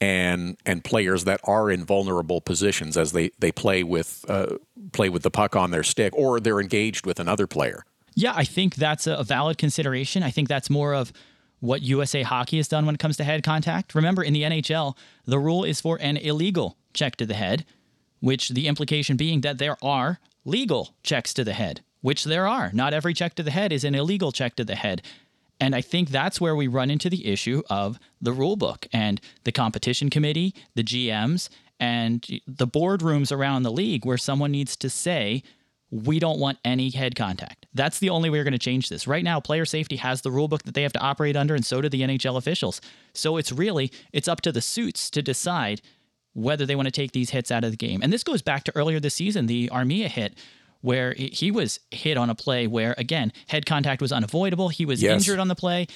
and 0.00 0.56
and 0.64 0.84
players 0.84 1.24
that 1.24 1.40
are 1.44 1.70
in 1.70 1.84
vulnerable 1.84 2.40
positions 2.40 2.96
as 2.96 3.12
they 3.12 3.30
they 3.38 3.50
play 3.50 3.82
with 3.82 4.24
uh, 4.28 4.58
play 4.92 5.08
with 5.08 5.22
the 5.22 5.30
puck 5.30 5.56
on 5.56 5.70
their 5.70 5.82
stick 5.82 6.12
or 6.14 6.38
they're 6.38 6.60
engaged 6.60 7.04
with 7.04 7.18
another 7.18 7.46
player. 7.46 7.84
Yeah, 8.14 8.32
I 8.34 8.44
think 8.44 8.76
that's 8.76 9.06
a 9.06 9.22
valid 9.24 9.58
consideration. 9.58 10.22
I 10.22 10.30
think 10.30 10.48
that's 10.48 10.70
more 10.70 10.94
of 10.94 11.12
what 11.60 11.82
USA 11.82 12.22
Hockey 12.22 12.58
has 12.58 12.68
done 12.68 12.86
when 12.86 12.94
it 12.94 12.98
comes 12.98 13.16
to 13.16 13.24
head 13.24 13.42
contact. 13.42 13.94
Remember, 13.94 14.22
in 14.22 14.32
the 14.32 14.42
NHL, 14.42 14.96
the 15.24 15.38
rule 15.38 15.64
is 15.64 15.80
for 15.80 15.96
an 16.00 16.16
illegal 16.16 16.76
check 16.92 17.16
to 17.16 17.26
the 17.26 17.34
head, 17.34 17.64
which 18.20 18.50
the 18.50 18.68
implication 18.68 19.16
being 19.16 19.40
that 19.40 19.58
there 19.58 19.76
are 19.82 20.20
legal 20.44 20.94
checks 21.02 21.32
to 21.34 21.44
the 21.44 21.54
head, 21.54 21.80
which 22.02 22.24
there 22.24 22.46
are. 22.46 22.70
Not 22.72 22.94
every 22.94 23.14
check 23.14 23.34
to 23.36 23.42
the 23.42 23.50
head 23.50 23.72
is 23.72 23.82
an 23.82 23.94
illegal 23.94 24.30
check 24.30 24.56
to 24.56 24.64
the 24.64 24.74
head. 24.74 25.02
And 25.60 25.74
I 25.74 25.80
think 25.80 26.10
that's 26.10 26.40
where 26.40 26.54
we 26.54 26.66
run 26.66 26.90
into 26.90 27.08
the 27.08 27.26
issue 27.26 27.62
of 27.70 27.98
the 28.20 28.32
rule 28.32 28.56
book 28.56 28.86
and 28.92 29.20
the 29.44 29.52
competition 29.52 30.10
committee, 30.10 30.54
the 30.74 30.84
GMs, 30.84 31.48
and 31.80 32.26
the 32.46 32.66
boardrooms 32.66 33.32
around 33.32 33.62
the 33.62 33.72
league 33.72 34.04
where 34.04 34.18
someone 34.18 34.50
needs 34.50 34.76
to 34.76 34.90
say, 34.90 35.42
we 36.02 36.18
don't 36.18 36.40
want 36.40 36.58
any 36.64 36.90
head 36.90 37.14
contact. 37.14 37.66
That's 37.72 38.00
the 38.00 38.10
only 38.10 38.28
way 38.28 38.38
we're 38.38 38.44
going 38.44 38.52
to 38.52 38.58
change 38.58 38.88
this. 38.88 39.06
Right 39.06 39.22
now, 39.22 39.38
player 39.38 39.64
safety 39.64 39.94
has 39.96 40.22
the 40.22 40.30
rule 40.32 40.48
book 40.48 40.64
that 40.64 40.74
they 40.74 40.82
have 40.82 40.92
to 40.94 40.98
operate 41.00 41.36
under, 41.36 41.54
and 41.54 41.64
so 41.64 41.80
do 41.80 41.88
the 41.88 42.00
NHL 42.02 42.36
officials. 42.36 42.80
So 43.12 43.36
it's 43.36 43.52
really 43.52 43.92
it's 44.12 44.26
up 44.26 44.40
to 44.40 44.50
the 44.50 44.60
suits 44.60 45.08
to 45.10 45.22
decide 45.22 45.80
whether 46.32 46.66
they 46.66 46.74
want 46.74 46.86
to 46.86 46.90
take 46.92 47.12
these 47.12 47.30
hits 47.30 47.52
out 47.52 47.62
of 47.62 47.70
the 47.70 47.76
game. 47.76 48.00
And 48.02 48.12
this 48.12 48.24
goes 48.24 48.42
back 48.42 48.64
to 48.64 48.76
earlier 48.76 48.98
this 48.98 49.14
season, 49.14 49.46
the 49.46 49.68
Armia 49.72 50.08
hit, 50.08 50.36
where 50.80 51.14
he 51.16 51.52
was 51.52 51.78
hit 51.92 52.16
on 52.16 52.28
a 52.28 52.34
play 52.34 52.66
where 52.66 52.96
again 52.98 53.32
head 53.46 53.64
contact 53.64 54.02
was 54.02 54.10
unavoidable. 54.10 54.70
He 54.70 54.84
was 54.84 55.00
Yes. 55.00 55.12
injured 55.12 55.38
on 55.38 55.46
the 55.46 55.54
play, 55.54 55.86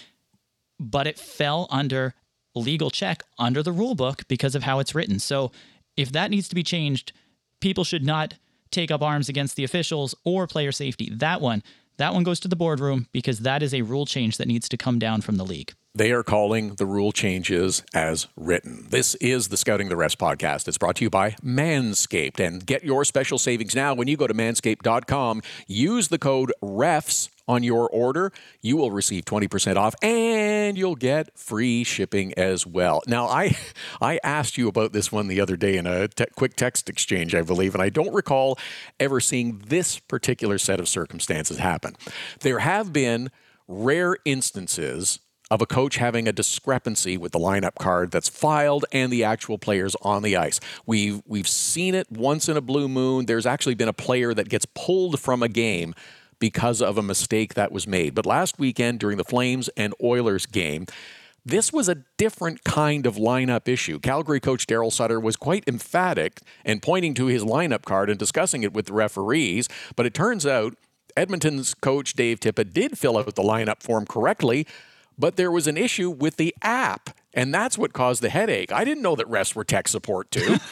but 0.79 1.09
it 1.09 1.19
fell 1.19 1.67
under 1.71 2.15
legal 2.55 2.91
check 2.91 3.25
under 3.37 3.65
the 3.65 3.73
rule 3.73 3.97
book 3.97 4.23
because 4.29 4.55
of 4.55 4.63
how 4.63 4.79
it's 4.79 4.95
written. 4.95 5.19
So 5.19 5.51
if 5.97 6.13
that 6.13 6.31
needs 6.31 6.49
to 6.49 6.55
be 6.55 6.63
changed, 6.63 7.13
people 7.61 7.83
should 7.83 8.05
not 8.05 8.35
take 8.71 8.91
up 8.91 9.03
arms 9.03 9.29
against 9.29 9.57
the 9.57 9.65
officials 9.65 10.15
or 10.25 10.47
player 10.47 10.73
safety. 10.73 11.11
That 11.13 11.41
one, 11.41 11.63
that 11.97 12.15
one 12.15 12.23
goes 12.23 12.41
to 12.41 12.49
the 12.49 12.57
boardroom 12.57 13.09
because 13.13 13.41
that 13.41 13.63
is 13.63 13.75
a 13.75 13.83
rule 13.83 14.07
change 14.07 14.37
that 14.39 14.49
needs 14.49 14.69
to 14.69 14.77
come 14.77 14.99
down 14.99 15.21
from 15.21 15.37
the 15.37 15.45
league. 15.45 15.75
They 15.99 16.13
are 16.13 16.23
calling 16.23 16.77
the 16.77 16.87
rule 16.87 17.11
changes 17.11 17.83
as 17.93 18.29
written. 18.37 18.87
This 18.89 19.17
is 19.17 19.49
the 19.49 19.57
Scouting 19.57 19.89
the 19.89 19.97
Refs 19.97 20.15
podcast. 20.15 20.69
It's 20.69 20.79
brought 20.79 20.95
to 20.97 21.05
you 21.05 21.11
by 21.11 21.33
Manscaped. 21.45 22.39
And 22.39 22.65
get 22.65 22.85
your 22.85 23.05
special 23.05 23.37
savings 23.37 23.75
now 23.75 23.95
when 23.95 24.07
you 24.07 24.17
go 24.17 24.29
to 24.29 24.33
manscaped.com. 24.33 25.43
Use 25.67 26.07
the 26.07 26.19
code 26.19 26.53
REFS 26.63 27.31
on 27.49 27.65
your 27.65 27.91
order. 27.91 28.31
You 28.61 28.77
will 28.77 28.93
receive 28.93 29.25
20% 29.25 29.75
off 29.75 29.97
and 30.01 30.79
you'll 30.79 30.95
get 30.95 31.37
free 31.37 31.83
shipping 31.83 32.33
as 32.35 32.65
well. 32.65 33.03
Now, 33.09 33.27
I 33.27 33.57
I 34.01 34.21
asked 34.23 34.57
you 34.57 34.69
about 34.69 34.93
this 34.93 35.11
one 35.11 35.27
the 35.27 35.41
other 35.41 35.57
day 35.57 35.77
in 35.77 35.89
a 35.89 36.07
te- 36.07 36.27
quick 36.37 36.55
text 36.55 36.89
exchange, 36.89 37.35
I 37.35 37.43
believe, 37.43 37.75
and 37.75 37.83
I 37.83 37.89
don't 37.89 38.15
recall 38.15 38.57
ever 39.01 39.19
seeing 39.19 39.65
this 39.67 39.99
particular 39.99 40.59
set 40.59 40.79
of 40.79 40.89
circumstances 40.89 41.59
happen. 41.59 41.97
There 42.39 42.61
have 42.61 42.93
been 42.93 43.33
rare 43.67 44.17
instances 44.25 45.19
of 45.51 45.63
a 45.63 45.67
coach 45.67 45.97
having 45.97 46.29
a 46.29 46.33
discrepancy 46.33 47.17
with 47.17 47.33
the 47.33 47.39
lineup 47.39 47.75
card 47.77 48.11
that's 48.11 48.29
filed 48.29 48.85
and 48.93 49.13
the 49.13 49.25
actual 49.25 49.59
players 49.59 49.97
on 50.03 50.23
the 50.23 50.37
ice. 50.37 50.61
We've 50.87 51.23
we've 51.27 51.49
seen 51.49 51.95
it 51.95 52.11
once 52.11 52.49
in 52.49 52.57
a 52.57 52.61
blue 52.61 52.89
moon. 52.89 53.27
There's 53.27 53.47
actually 53.47 53.75
been 53.75 53.89
a 53.89 53.95
player 53.95 54.35
that 54.35 54.49
gets 54.49 54.67
pulled 54.75 55.21
from 55.21 55.43
a 55.43 55.49
game 55.49 55.95
because 56.39 56.81
of 56.81 56.99
a 56.99 57.03
mistake 57.03 57.55
that 57.55 57.73
was 57.73 57.87
made. 57.87 58.15
But 58.15 58.27
last 58.27 58.59
weekend 58.59 59.01
during 59.01 59.17
the 59.17 59.25
Flames 59.25 59.69
and 59.77 59.95
Oilers 60.03 60.47
game, 60.47 60.87
this 61.45 61.73
was 61.73 61.89
a 61.89 61.97
different 62.17 62.63
kind 62.65 63.07
of 63.07 63.17
lineup 63.17 63.69
issue. 63.69 63.99
Calgary 63.99 64.39
coach 64.39 64.67
Darryl 64.67 64.93
Sutter 64.93 65.19
was 65.19 65.37
quite 65.37 65.65
emphatic 65.67 66.43
and 66.65 66.83
pointing 66.83 67.15
to 67.15 67.27
his 67.27 67.43
lineup 67.43 67.85
card 67.85 68.11
and 68.11 68.19
discussing 68.19 68.63
it 68.63 68.73
with 68.73 68.87
the 68.87 68.93
referees, 68.93 69.69
but 69.97 70.05
it 70.05 70.15
turns 70.15 70.45
out 70.47 70.77
Edmonton's 71.17 71.75
coach 71.75 72.15
Dave 72.15 72.39
Tippett 72.39 72.73
did 72.73 72.99
fill 72.99 73.17
out 73.19 73.35
the 73.35 73.43
lineup 73.43 73.83
form 73.83 74.07
correctly, 74.07 74.67
but 75.19 75.37
there 75.37 75.51
was 75.51 75.67
an 75.67 75.77
issue 75.77 76.11
with 76.11 76.37
the 76.37 76.55
app, 76.63 77.11
and 77.35 77.53
that's 77.53 77.77
what 77.77 77.93
caused 77.93 78.23
the 78.23 78.31
headache. 78.31 78.73
I 78.73 78.85
didn't 78.85 79.03
know 79.03 79.17
that 79.17 79.29
refs 79.29 79.55
were 79.55 79.65
tech 79.65 79.89
support 79.89 80.31
too. 80.31 80.57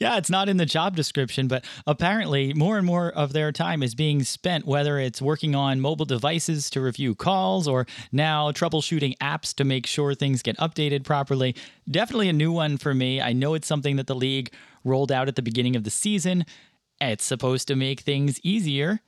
Yeah, 0.00 0.16
it's 0.16 0.30
not 0.30 0.48
in 0.48 0.56
the 0.56 0.66
job 0.66 0.96
description, 0.96 1.48
but 1.48 1.64
apparently 1.86 2.52
more 2.54 2.76
and 2.76 2.86
more 2.86 3.10
of 3.10 3.32
their 3.32 3.52
time 3.52 3.82
is 3.82 3.94
being 3.94 4.22
spent, 4.24 4.66
whether 4.66 4.98
it's 4.98 5.22
working 5.22 5.54
on 5.54 5.80
mobile 5.80 6.04
devices 6.04 6.70
to 6.70 6.80
review 6.80 7.14
calls 7.14 7.66
or 7.66 7.86
now 8.12 8.50
troubleshooting 8.52 9.16
apps 9.18 9.54
to 9.54 9.64
make 9.64 9.86
sure 9.86 10.14
things 10.14 10.42
get 10.42 10.56
updated 10.58 11.04
properly. 11.04 11.54
Definitely 11.90 12.28
a 12.28 12.34
new 12.34 12.52
one 12.52 12.76
for 12.76 12.94
me. 12.94 13.20
I 13.20 13.32
know 13.32 13.54
it's 13.54 13.68
something 13.68 13.96
that 13.96 14.06
the 14.06 14.14
league 14.14 14.52
rolled 14.84 15.12
out 15.12 15.28
at 15.28 15.36
the 15.36 15.42
beginning 15.42 15.76
of 15.76 15.84
the 15.84 15.90
season. 15.90 16.44
It's 17.00 17.24
supposed 17.24 17.68
to 17.68 17.76
make 17.76 18.00
things 18.00 18.40
easier. 18.42 19.00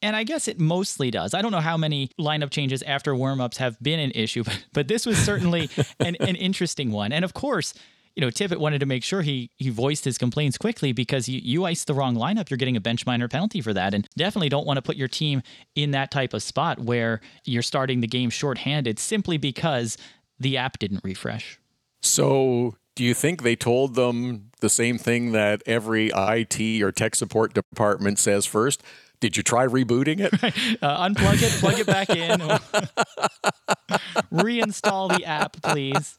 And 0.00 0.14
I 0.14 0.22
guess 0.24 0.46
it 0.46 0.60
mostly 0.60 1.10
does. 1.10 1.34
I 1.34 1.42
don't 1.42 1.50
know 1.50 1.60
how 1.60 1.76
many 1.76 2.10
lineup 2.20 2.50
changes 2.50 2.82
after 2.82 3.14
warmups 3.14 3.56
have 3.56 3.80
been 3.82 3.98
an 3.98 4.12
issue, 4.12 4.44
but, 4.44 4.64
but 4.72 4.88
this 4.88 5.06
was 5.06 5.18
certainly 5.18 5.70
an, 6.00 6.16
an 6.20 6.36
interesting 6.36 6.92
one. 6.92 7.12
And 7.12 7.24
of 7.24 7.34
course, 7.34 7.74
you 8.18 8.20
know, 8.20 8.28
Tippett 8.28 8.58
wanted 8.58 8.80
to 8.80 8.86
make 8.86 9.04
sure 9.04 9.22
he 9.22 9.48
he 9.54 9.70
voiced 9.70 10.04
his 10.04 10.18
complaints 10.18 10.58
quickly 10.58 10.90
because 10.90 11.28
you, 11.28 11.40
you 11.40 11.64
iced 11.64 11.86
the 11.86 11.94
wrong 11.94 12.16
lineup, 12.16 12.50
you're 12.50 12.56
getting 12.56 12.76
a 12.76 12.80
bench 12.80 13.06
minor 13.06 13.28
penalty 13.28 13.60
for 13.60 13.72
that. 13.74 13.94
And 13.94 14.08
definitely 14.16 14.48
don't 14.48 14.66
want 14.66 14.76
to 14.76 14.82
put 14.82 14.96
your 14.96 15.06
team 15.06 15.40
in 15.76 15.92
that 15.92 16.10
type 16.10 16.34
of 16.34 16.42
spot 16.42 16.80
where 16.80 17.20
you're 17.44 17.62
starting 17.62 18.00
the 18.00 18.08
game 18.08 18.28
shorthanded 18.30 18.98
simply 18.98 19.38
because 19.38 19.96
the 20.40 20.56
app 20.56 20.80
didn't 20.80 21.04
refresh. 21.04 21.60
So, 22.02 22.74
do 22.96 23.04
you 23.04 23.14
think 23.14 23.42
they 23.42 23.54
told 23.54 23.94
them 23.94 24.50
the 24.60 24.68
same 24.68 24.98
thing 24.98 25.30
that 25.30 25.62
every 25.64 26.10
IT 26.12 26.82
or 26.82 26.90
tech 26.90 27.14
support 27.14 27.54
department 27.54 28.18
says 28.18 28.46
first? 28.46 28.82
Did 29.20 29.36
you 29.36 29.42
try 29.42 29.66
rebooting 29.66 30.20
it? 30.20 30.32
Uh, 30.82 31.08
unplug 31.08 31.42
it, 31.42 31.50
plug 31.60 31.78
it 31.78 31.86
back 31.86 32.10
in, 32.10 32.38
reinstall 34.32 35.16
the 35.16 35.24
app, 35.24 35.60
please. 35.62 36.16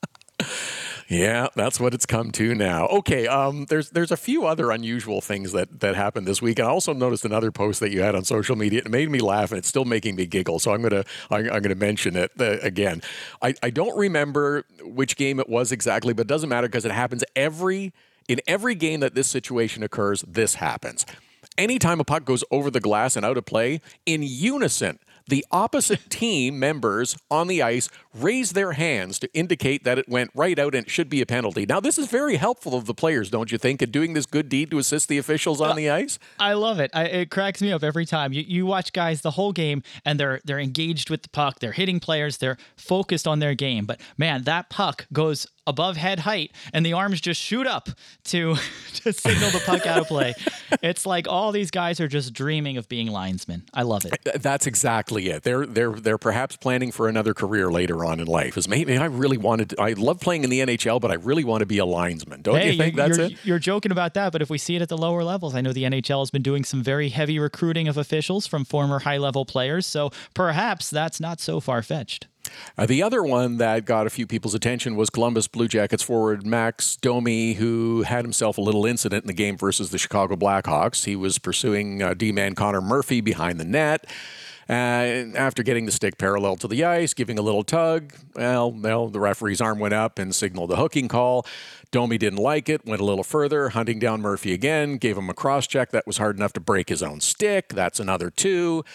Yeah, 1.08 1.48
that's 1.56 1.80
what 1.80 1.94
it's 1.94 2.06
come 2.06 2.32
to 2.34 2.54
now. 2.54 2.86
Okay, 2.88 3.28
um, 3.28 3.66
there's 3.70 3.90
there's 3.90 4.12
a 4.12 4.18
few 4.18 4.46
other 4.46 4.70
unusual 4.70 5.22
things 5.22 5.54
that 5.54 5.80
that 5.80 5.96
happened 5.96 6.28
this 6.28 6.42
week. 6.42 6.60
And 6.60 6.68
I 6.68 6.72
also 6.72 6.94
noticed 6.94 7.26
another 7.26 7.52
post 7.52 7.80
that 7.80 7.92
you 7.92 8.02
had 8.02 8.14
on 8.16 8.24
social 8.24 8.56
media. 8.56 8.82
It 8.86 8.92
made 8.92 9.10
me 9.10 9.20
laugh, 9.20 9.52
and 9.52 9.58
it's 9.58 9.68
still 9.68 9.86
making 9.86 10.16
me 10.16 10.28
giggle. 10.28 10.60
So 10.60 10.72
I'm 10.74 10.82
gonna 10.84 11.04
I'm, 11.32 11.50
I'm 11.52 11.62
gonna 11.62 11.76
mention 11.76 12.16
it 12.16 12.32
uh, 12.40 12.58
again. 12.62 13.02
I, 13.42 13.56
I 13.64 13.72
don't 13.72 13.98
remember 13.98 14.66
which 14.84 15.16
game 15.18 15.40
it 15.40 15.50
was 15.50 15.72
exactly, 15.72 16.14
but 16.14 16.22
it 16.22 16.28
doesn't 16.28 16.50
matter 16.50 16.68
because 16.68 16.86
it 16.86 16.92
happens 16.92 17.24
every 17.36 17.92
in 18.28 18.40
every 18.48 18.76
game 18.76 19.00
that 19.00 19.16
this 19.16 19.28
situation 19.28 19.82
occurs. 19.82 20.24
This 20.28 20.56
happens. 20.56 21.06
Anytime 21.60 22.00
a 22.00 22.06
puck 22.06 22.24
goes 22.24 22.42
over 22.52 22.72
the 22.72 22.80
glass 22.80 23.18
and 23.18 23.26
out 23.26 23.38
of 23.38 23.44
play, 23.44 23.82
in 24.06 24.24
unison, 24.24 24.98
the 25.28 25.46
opposite 25.52 26.10
team 26.10 26.58
members 26.58 27.18
on 27.30 27.48
the 27.48 27.62
ice 27.62 27.90
raise 28.14 28.54
their 28.54 28.72
hands 28.72 29.20
to 29.20 29.30
indicate 29.34 29.84
that 29.84 30.00
it 30.00 30.08
went 30.08 30.32
right 30.34 30.58
out 30.58 30.74
and 30.74 30.86
it 30.86 30.90
should 30.90 31.10
be 31.10 31.20
a 31.20 31.26
penalty. 31.26 31.66
Now, 31.66 31.82
this 31.82 31.98
is 31.98 32.08
very 32.08 32.38
helpful 32.38 32.76
of 32.76 32.86
the 32.86 32.94
players, 32.94 33.30
don't 33.30 33.52
you 33.52 33.58
think, 33.58 33.82
in 33.82 33.92
doing 33.92 34.14
this 34.14 34.26
good 34.26 34.48
deed 34.48 34.72
to 34.72 34.78
assist 34.78 35.10
the 35.10 35.18
officials 35.18 35.60
on 35.60 35.72
uh, 35.72 35.76
the 35.76 35.90
ice? 35.90 36.18
I 36.40 36.54
love 36.54 36.80
it. 36.80 36.92
I, 36.94 37.04
it 37.08 37.30
cracks 37.30 37.62
me 37.62 37.74
up 37.74 37.84
every 37.84 38.06
time. 38.06 38.32
You, 38.32 38.46
you 38.48 38.66
watch 38.66 38.94
guys 38.94 39.20
the 39.20 39.32
whole 39.32 39.52
game 39.52 39.84
and 40.06 40.18
they're 40.18 40.40
they're 40.46 40.62
engaged 40.62 41.10
with 41.10 41.24
the 41.24 41.30
puck. 41.30 41.60
They're 41.60 41.74
hitting 41.74 42.00
players. 42.00 42.38
They're 42.38 42.58
focused 42.78 43.28
on 43.28 43.40
their 43.40 43.54
game. 43.54 43.86
But 43.86 44.00
man, 44.18 44.44
that 44.46 44.70
puck 44.70 45.08
goes 45.12 45.46
above 45.70 45.96
head 45.96 46.20
height, 46.22 46.52
and 46.74 46.86
the 46.86 46.94
arms 46.94 47.22
just 47.22 47.40
shoot 47.40 47.68
up 47.68 47.90
to 48.26 48.56
to 48.96 49.14
signal 49.14 49.52
the 49.52 49.62
puck 49.66 49.86
out 49.86 50.00
of 50.02 50.08
play. 50.08 50.34
It's 50.84 51.06
like 51.06 51.28
all 51.28 51.52
these 51.52 51.72
guys 51.72 52.00
are 52.00 52.08
just 52.08 52.32
dreaming 52.32 52.78
of 52.78 52.88
being 52.88 53.08
linesmen. 53.08 53.64
I 53.74 53.82
love 53.82 54.06
it. 54.06 54.20
That's 54.36 54.68
exactly 54.68 55.30
it. 55.30 55.42
They're 55.44 55.66
they're 55.66 55.94
they're 55.94 56.18
perhaps 56.20 56.58
planning 56.58 56.92
for 56.92 57.08
another 57.08 57.34
career 57.34 57.72
later 57.72 58.06
on 58.06 58.20
in 58.20 58.28
life. 58.28 58.56
Is 58.56 58.68
maybe 58.68 58.96
I 58.96 59.06
really 59.06 59.38
wanted. 59.38 59.72
To, 59.72 59.82
I 59.82 59.94
love 59.94 60.20
playing 60.20 60.44
in 60.44 60.50
the 60.52 60.60
NHL, 60.60 61.02
but 61.02 61.12
I 61.12 61.16
really 61.16 61.44
want 61.44 61.62
to 61.62 61.66
be 61.66 61.80
a 61.80 61.86
linesman. 61.86 62.44
Don't 62.44 62.58
hey, 62.58 62.72
you 62.72 62.78
think 62.78 62.96
that's 62.96 63.18
you're, 63.18 63.26
it? 63.28 63.46
you're 63.46 63.60
joking 63.60 63.92
about 63.92 64.14
that, 64.14 64.32
but 64.32 64.42
if 64.42 64.50
we 64.50 64.58
see 64.58 64.76
it 64.76 64.82
at 64.82 64.90
the 64.90 64.98
lower 64.98 65.24
levels, 65.24 65.56
I 65.56 65.62
know 65.62 65.74
the 65.74 65.84
NHL 65.84 66.22
has 66.22 66.32
been 66.32 66.44
doing 66.44 66.64
some 66.64 66.84
very 66.84 67.10
heavy 67.10 67.40
recruiting 67.40 67.88
of 67.88 67.98
officials 67.98 68.48
from 68.48 68.64
former 68.64 69.00
high 69.00 69.18
level 69.18 69.44
players, 69.44 69.86
so 69.88 70.12
perhaps 70.34 70.90
that's 70.90 71.20
not 71.20 71.40
so 71.40 71.60
far 71.60 71.82
fetched. 71.82 72.28
Uh, 72.78 72.86
the 72.86 73.04
other 73.04 73.24
one 73.24 73.58
that 73.58 73.86
got 73.86 74.08
a 74.08 74.10
few 74.10 74.28
people's 74.28 74.54
attention 74.54 74.96
was 74.96 75.10
Columbus 75.10 75.48
Blue 75.48 75.68
Jackets 75.68 76.04
forward 76.04 76.46
Max 76.46 76.96
Domi, 76.96 77.54
who 77.54 78.04
had 78.04 78.26
himself 78.26 78.58
a 78.58 78.62
little 78.62 78.86
incident 78.86 79.24
in 79.24 79.28
the 79.28 79.34
game 79.34 79.58
versus 79.58 79.92
the 79.92 79.98
Chicago 79.98 80.36
Blackhawks. 80.36 81.06
He 81.06 81.16
was 81.16 81.40
pursuing 81.40 82.02
uh, 82.02 82.14
D-man 82.14 82.56
Connor 82.56 82.82
Murphy 82.82 83.22
behind 83.22 83.60
the 83.60 83.66
net. 83.66 84.06
Uh, 84.70 85.34
after 85.36 85.64
getting 85.64 85.88
the 85.88 85.92
stick 85.92 86.20
parallel 86.20 86.56
to 86.56 86.68
the 86.68 86.84
ice, 86.84 87.16
giving 87.16 87.40
a 87.40 87.42
little 87.42 87.64
tug, 87.64 88.14
well, 88.36 88.72
well, 88.72 89.08
the 89.08 89.20
referee's 89.20 89.60
arm 89.60 89.80
went 89.80 89.96
up 89.96 90.20
and 90.20 90.36
signaled 90.36 90.72
a 90.72 90.76
hooking 90.76 91.08
call. 91.08 91.44
Domi 91.90 92.20
didn't 92.20 92.38
like 92.38 92.70
it, 92.70 92.86
went 92.86 93.02
a 93.02 93.04
little 93.04 93.24
further, 93.24 93.70
hunting 93.70 93.98
down 93.98 94.22
Murphy 94.22 94.54
again, 94.54 94.98
gave 94.98 95.18
him 95.18 95.28
a 95.28 95.34
cross 95.34 95.66
check 95.66 95.90
that 95.90 96.06
was 96.06 96.18
hard 96.18 96.38
enough 96.38 96.54
to 96.54 96.60
break 96.60 96.90
his 96.90 97.02
own 97.02 97.20
stick. 97.20 97.70
That's 97.70 98.00
another 98.00 98.30
two. 98.30 98.86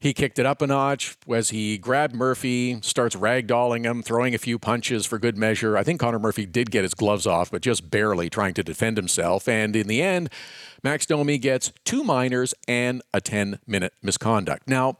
He 0.00 0.12
kicked 0.12 0.38
it 0.38 0.46
up 0.46 0.62
a 0.62 0.66
notch 0.68 1.16
as 1.28 1.50
he 1.50 1.76
grabbed 1.76 2.14
Murphy, 2.14 2.78
starts 2.82 3.16
ragdolling 3.16 3.84
him, 3.84 4.00
throwing 4.00 4.32
a 4.32 4.38
few 4.38 4.56
punches 4.56 5.04
for 5.04 5.18
good 5.18 5.36
measure. 5.36 5.76
I 5.76 5.82
think 5.82 5.98
Connor 5.98 6.20
Murphy 6.20 6.46
did 6.46 6.70
get 6.70 6.84
his 6.84 6.94
gloves 6.94 7.26
off, 7.26 7.50
but 7.50 7.62
just 7.62 7.90
barely 7.90 8.30
trying 8.30 8.54
to 8.54 8.62
defend 8.62 8.96
himself. 8.96 9.48
And 9.48 9.74
in 9.74 9.88
the 9.88 10.00
end, 10.00 10.30
Max 10.84 11.04
Domi 11.04 11.36
gets 11.38 11.72
two 11.84 12.04
minors 12.04 12.54
and 12.68 13.02
a 13.12 13.20
10 13.20 13.58
minute 13.66 13.92
misconduct. 14.00 14.68
Now, 14.68 14.98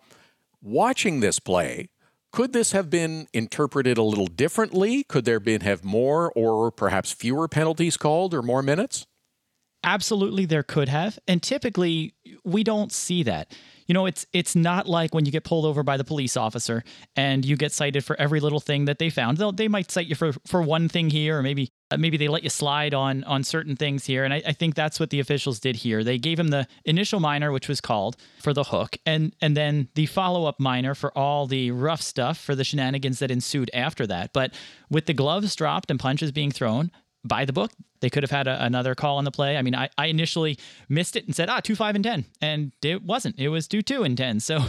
watching 0.61 1.21
this 1.21 1.39
play, 1.39 1.91
could 2.33 2.53
this 2.53 2.73
have 2.73 2.91
been 2.91 3.29
interpreted 3.33 3.99
a 3.99 4.03
little 4.03 4.27
differently? 4.27 5.05
Could 5.05 5.25
there 5.25 5.39
been 5.39 5.61
have 5.61 5.85
more 5.85 6.33
or 6.35 6.73
perhaps 6.73 7.13
fewer 7.13 7.47
penalties 7.47 7.97
called 7.97 8.35
or 8.35 8.43
more 8.43 8.63
minutes? 8.63 9.07
Absolutely, 9.85 10.45
there 10.45 10.65
could 10.65 10.89
have, 10.89 11.21
and 11.29 11.41
typically 11.41 12.15
we 12.45 12.65
don't 12.65 12.93
see 12.93 13.23
that. 13.23 13.55
You 13.89 13.95
know, 13.95 14.05
it's 14.05 14.27
it's 14.35 14.55
not 14.55 14.87
like 14.87 15.15
when 15.15 15.25
you 15.25 15.33
get 15.33 15.45
pulled 15.45 15.65
over 15.65 15.83
by 15.83 15.97
the 15.97 16.05
police 16.05 16.37
officer 16.37 16.85
and 17.17 17.45
you 17.45 17.57
get 17.57 17.73
cited 17.73 18.05
for 18.05 18.21
every 18.21 18.39
little 18.39 18.61
thing 18.61 18.85
that 18.85 18.99
they 18.99 19.09
found. 19.09 19.39
They'll, 19.39 19.51
they 19.51 19.67
might 19.67 19.91
cite 19.91 20.07
you 20.07 20.15
for 20.15 20.35
for 20.47 20.61
one 20.61 20.91
thing 20.91 21.09
here, 21.09 21.39
or 21.39 21.43
maybe 21.43 21.73
uh, 21.91 21.97
maybe 21.97 22.19
they 22.19 22.29
let 22.29 22.45
you 22.45 22.51
slide 22.51 22.93
on 22.93 23.25
on 23.25 23.43
certain 23.43 23.77
things 23.77 24.05
here. 24.05 24.25
And 24.25 24.35
I, 24.35 24.43
I 24.47 24.53
think 24.53 24.75
that's 24.75 25.01
what 25.01 25.09
the 25.09 25.21
officials 25.21 25.59
did 25.59 25.77
here. 25.77 26.05
They 26.05 26.19
gave 26.19 26.39
him 26.39 26.49
the 26.49 26.69
initial 26.85 27.19
minor, 27.19 27.51
which 27.51 27.67
was 27.67 27.81
called 27.81 28.19
for 28.41 28.53
the 28.53 28.65
hook, 28.65 28.99
and 29.07 29.35
and 29.41 29.57
then 29.57 29.89
the 29.95 30.05
follow 30.05 30.45
up 30.45 30.61
minor 30.61 30.95
for 30.95 31.17
all 31.17 31.47
the 31.47 31.71
rough 31.71 32.03
stuff 32.03 32.39
for 32.39 32.55
the 32.55 32.65
shenanigans 32.65 33.21
that 33.21 33.31
ensued 33.31 33.71
after 33.73 34.07
that. 34.07 34.35
But 34.35 34.53
with 34.91 35.07
the 35.07 35.15
gloves 35.15 35.57
dropped 35.57 35.91
and 35.91 35.99
punches 35.99 36.31
being 36.31 36.51
thrown, 36.51 36.91
by 37.25 37.45
the 37.45 37.53
book. 37.53 37.73
They 38.01 38.11
could 38.11 38.23
have 38.23 38.31
had 38.31 38.47
a, 38.47 38.65
another 38.65 38.95
call 38.95 39.19
on 39.19 39.25
the 39.25 39.31
play. 39.31 39.57
I 39.57 39.63
mean, 39.63 39.75
I, 39.75 39.91
I 39.99 40.07
initially 40.07 40.59
missed 40.89 41.17
it 41.17 41.27
and 41.27 41.35
said, 41.35 41.49
ah, 41.49 41.61
two, 41.61 41.75
five, 41.75 41.95
and 41.95 42.05
10. 42.05 42.25
And 42.41 42.73
it 42.83 43.03
wasn't. 43.03 43.39
It 43.39 43.49
was 43.49 43.67
two, 43.67 43.83
two, 43.83 44.05
and 44.05 44.17
10. 44.17 44.41
So 44.41 44.61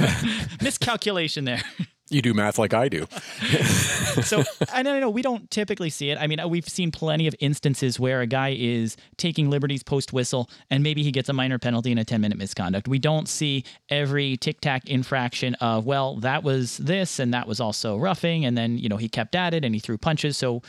miscalculation 0.60 1.44
there. 1.44 1.62
You 2.10 2.20
do 2.20 2.34
math 2.34 2.58
like 2.58 2.74
I 2.74 2.88
do. 2.90 3.06
so 4.22 4.44
I 4.70 4.82
know, 4.82 4.94
I 4.94 5.00
know 5.00 5.08
we 5.08 5.22
don't 5.22 5.50
typically 5.50 5.88
see 5.88 6.10
it. 6.10 6.18
I 6.20 6.26
mean, 6.26 6.38
we've 6.50 6.68
seen 6.68 6.90
plenty 6.90 7.26
of 7.26 7.34
instances 7.40 7.98
where 7.98 8.20
a 8.20 8.26
guy 8.26 8.54
is 8.58 8.96
taking 9.16 9.48
liberties 9.48 9.82
post 9.82 10.12
whistle 10.12 10.50
and 10.68 10.82
maybe 10.82 11.02
he 11.02 11.10
gets 11.10 11.30
a 11.30 11.32
minor 11.32 11.58
penalty 11.58 11.90
and 11.90 11.98
a 11.98 12.04
10 12.04 12.20
minute 12.20 12.36
misconduct. 12.36 12.88
We 12.88 12.98
don't 12.98 13.26
see 13.26 13.64
every 13.88 14.36
tic 14.36 14.60
tac 14.60 14.86
infraction 14.88 15.54
of, 15.56 15.86
well, 15.86 16.16
that 16.16 16.44
was 16.44 16.76
this 16.76 17.18
and 17.18 17.32
that 17.32 17.48
was 17.48 17.58
also 17.58 17.96
roughing. 17.96 18.44
And 18.44 18.56
then, 18.56 18.76
you 18.76 18.90
know, 18.90 18.98
he 18.98 19.08
kept 19.08 19.34
at 19.34 19.54
it 19.54 19.64
and 19.64 19.74
he 19.74 19.80
threw 19.80 19.96
punches. 19.96 20.36
So 20.36 20.60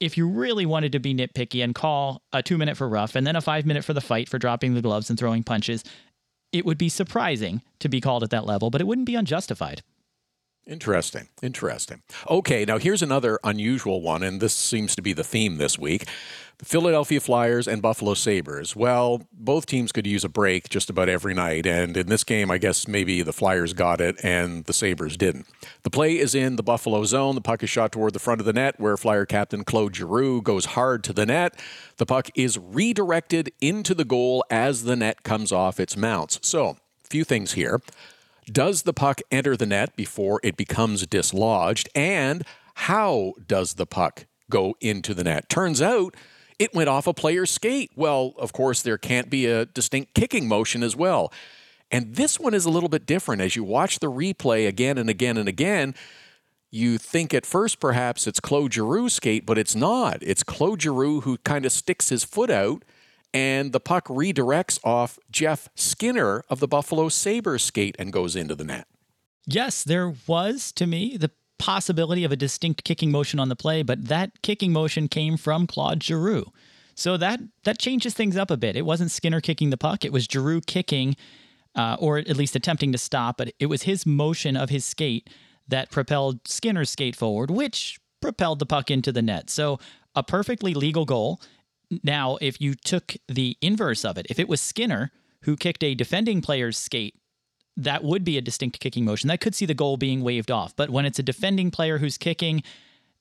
if 0.00 0.16
you 0.16 0.26
really 0.26 0.66
wanted 0.66 0.92
to 0.92 0.98
be 0.98 1.14
nitpicky 1.14 1.62
and 1.62 1.74
call 1.74 2.22
a 2.32 2.42
two 2.42 2.58
minute 2.58 2.76
for 2.76 2.88
rough 2.88 3.14
and 3.14 3.26
then 3.26 3.36
a 3.36 3.40
five 3.40 3.66
minute 3.66 3.84
for 3.84 3.92
the 3.92 4.00
fight 4.00 4.28
for 4.28 4.38
dropping 4.38 4.74
the 4.74 4.82
gloves 4.82 5.10
and 5.10 5.18
throwing 5.18 5.42
punches, 5.42 5.84
it 6.52 6.64
would 6.64 6.78
be 6.78 6.88
surprising 6.88 7.62
to 7.78 7.88
be 7.88 8.00
called 8.00 8.22
at 8.22 8.30
that 8.30 8.46
level, 8.46 8.70
but 8.70 8.80
it 8.80 8.86
wouldn't 8.86 9.06
be 9.06 9.14
unjustified. 9.14 9.82
Interesting. 10.70 11.26
Interesting. 11.42 12.00
Okay, 12.30 12.64
now 12.64 12.78
here's 12.78 13.02
another 13.02 13.40
unusual 13.42 14.00
one, 14.00 14.22
and 14.22 14.40
this 14.40 14.54
seems 14.54 14.94
to 14.94 15.02
be 15.02 15.12
the 15.12 15.24
theme 15.24 15.56
this 15.56 15.76
week. 15.76 16.06
The 16.58 16.64
Philadelphia 16.64 17.18
Flyers 17.18 17.66
and 17.66 17.82
Buffalo 17.82 18.14
Sabres. 18.14 18.76
Well, 18.76 19.22
both 19.32 19.66
teams 19.66 19.90
could 19.90 20.06
use 20.06 20.24
a 20.24 20.28
break 20.28 20.68
just 20.68 20.88
about 20.88 21.08
every 21.08 21.34
night, 21.34 21.66
and 21.66 21.96
in 21.96 22.06
this 22.06 22.22
game, 22.22 22.52
I 22.52 22.58
guess 22.58 22.86
maybe 22.86 23.22
the 23.22 23.32
Flyers 23.32 23.72
got 23.72 24.00
it 24.00 24.14
and 24.22 24.64
the 24.66 24.72
Sabres 24.72 25.16
didn't. 25.16 25.46
The 25.82 25.90
play 25.90 26.16
is 26.16 26.36
in 26.36 26.54
the 26.54 26.62
Buffalo 26.62 27.02
zone. 27.02 27.34
The 27.34 27.40
puck 27.40 27.64
is 27.64 27.70
shot 27.70 27.90
toward 27.90 28.12
the 28.12 28.20
front 28.20 28.40
of 28.40 28.46
the 28.46 28.52
net, 28.52 28.78
where 28.78 28.96
Flyer 28.96 29.26
captain 29.26 29.64
Claude 29.64 29.96
Giroux 29.96 30.40
goes 30.40 30.66
hard 30.66 31.02
to 31.02 31.12
the 31.12 31.26
net. 31.26 31.58
The 31.96 32.06
puck 32.06 32.28
is 32.36 32.56
redirected 32.56 33.50
into 33.60 33.92
the 33.92 34.04
goal 34.04 34.44
as 34.50 34.84
the 34.84 34.94
net 34.94 35.24
comes 35.24 35.50
off 35.50 35.80
its 35.80 35.96
mounts. 35.96 36.38
So, 36.42 36.76
a 37.04 37.08
few 37.08 37.24
things 37.24 37.54
here. 37.54 37.80
Does 38.50 38.82
the 38.82 38.94
puck 38.94 39.20
enter 39.30 39.56
the 39.56 39.66
net 39.66 39.94
before 39.96 40.40
it 40.42 40.56
becomes 40.56 41.06
dislodged? 41.06 41.88
And 41.94 42.44
how 42.74 43.34
does 43.46 43.74
the 43.74 43.86
puck 43.86 44.26
go 44.48 44.74
into 44.80 45.14
the 45.14 45.24
net? 45.24 45.48
Turns 45.48 45.82
out 45.82 46.16
it 46.58 46.74
went 46.74 46.88
off 46.88 47.06
a 47.06 47.14
player's 47.14 47.50
skate. 47.50 47.90
Well, 47.94 48.34
of 48.38 48.52
course, 48.52 48.82
there 48.82 48.98
can't 48.98 49.30
be 49.30 49.46
a 49.46 49.66
distinct 49.66 50.14
kicking 50.14 50.48
motion 50.48 50.82
as 50.82 50.96
well. 50.96 51.32
And 51.90 52.14
this 52.14 52.38
one 52.38 52.54
is 52.54 52.64
a 52.64 52.70
little 52.70 52.88
bit 52.88 53.06
different. 53.06 53.42
As 53.42 53.56
you 53.56 53.64
watch 53.64 53.98
the 53.98 54.10
replay 54.10 54.66
again 54.66 54.96
and 54.96 55.10
again 55.10 55.36
and 55.36 55.48
again, 55.48 55.94
you 56.70 56.98
think 56.98 57.34
at 57.34 57.46
first 57.46 57.80
perhaps 57.80 58.26
it's 58.26 58.40
Claude 58.40 58.72
Giroux's 58.72 59.14
skate, 59.14 59.44
but 59.44 59.58
it's 59.58 59.74
not. 59.74 60.18
It's 60.22 60.42
Claude 60.42 60.82
Giroux 60.82 61.22
who 61.22 61.38
kind 61.38 61.66
of 61.66 61.72
sticks 61.72 62.10
his 62.10 62.24
foot 62.24 62.50
out 62.50 62.84
and 63.32 63.72
the 63.72 63.80
puck 63.80 64.06
redirects 64.06 64.78
off 64.84 65.18
Jeff 65.30 65.68
Skinner 65.74 66.42
of 66.48 66.60
the 66.60 66.68
Buffalo 66.68 67.08
Sabres 67.08 67.62
skate 67.62 67.96
and 67.98 68.12
goes 68.12 68.36
into 68.36 68.54
the 68.54 68.64
net. 68.64 68.86
Yes, 69.46 69.82
there 69.84 70.14
was 70.26 70.72
to 70.72 70.86
me 70.86 71.16
the 71.16 71.30
possibility 71.58 72.24
of 72.24 72.32
a 72.32 72.36
distinct 72.36 72.84
kicking 72.84 73.10
motion 73.10 73.38
on 73.38 73.48
the 73.48 73.56
play, 73.56 73.82
but 73.82 74.06
that 74.06 74.42
kicking 74.42 74.72
motion 74.72 75.08
came 75.08 75.36
from 75.36 75.66
Claude 75.66 76.02
Giroux. 76.02 76.46
So 76.94 77.16
that 77.16 77.40
that 77.64 77.78
changes 77.78 78.14
things 78.14 78.36
up 78.36 78.50
a 78.50 78.56
bit. 78.56 78.76
It 78.76 78.84
wasn't 78.84 79.10
Skinner 79.10 79.40
kicking 79.40 79.70
the 79.70 79.76
puck; 79.76 80.04
it 80.04 80.12
was 80.12 80.26
Giroux 80.26 80.60
kicking, 80.60 81.16
uh, 81.74 81.96
or 81.98 82.18
at 82.18 82.36
least 82.36 82.56
attempting 82.56 82.92
to 82.92 82.98
stop. 82.98 83.36
But 83.38 83.52
it 83.58 83.66
was 83.66 83.84
his 83.84 84.04
motion 84.04 84.56
of 84.56 84.70
his 84.70 84.84
skate 84.84 85.30
that 85.68 85.90
propelled 85.90 86.46
Skinner's 86.46 86.90
skate 86.90 87.16
forward, 87.16 87.50
which 87.50 87.98
propelled 88.20 88.58
the 88.58 88.66
puck 88.66 88.90
into 88.90 89.12
the 89.12 89.22
net. 89.22 89.48
So 89.50 89.78
a 90.14 90.22
perfectly 90.22 90.74
legal 90.74 91.04
goal. 91.04 91.40
Now, 92.02 92.38
if 92.40 92.60
you 92.60 92.74
took 92.74 93.16
the 93.28 93.56
inverse 93.60 94.04
of 94.04 94.16
it, 94.16 94.26
if 94.30 94.38
it 94.38 94.48
was 94.48 94.60
Skinner 94.60 95.10
who 95.42 95.56
kicked 95.56 95.82
a 95.82 95.94
defending 95.94 96.40
player's 96.40 96.78
skate, 96.78 97.14
that 97.76 98.04
would 98.04 98.24
be 98.24 98.36
a 98.36 98.42
distinct 98.42 98.78
kicking 98.80 99.04
motion. 99.04 99.28
That 99.28 99.40
could 99.40 99.54
see 99.54 99.66
the 99.66 99.74
goal 99.74 99.96
being 99.96 100.22
waved 100.22 100.50
off. 100.50 100.76
But 100.76 100.90
when 100.90 101.06
it's 101.06 101.18
a 101.18 101.22
defending 101.22 101.70
player 101.70 101.98
who's 101.98 102.18
kicking, 102.18 102.62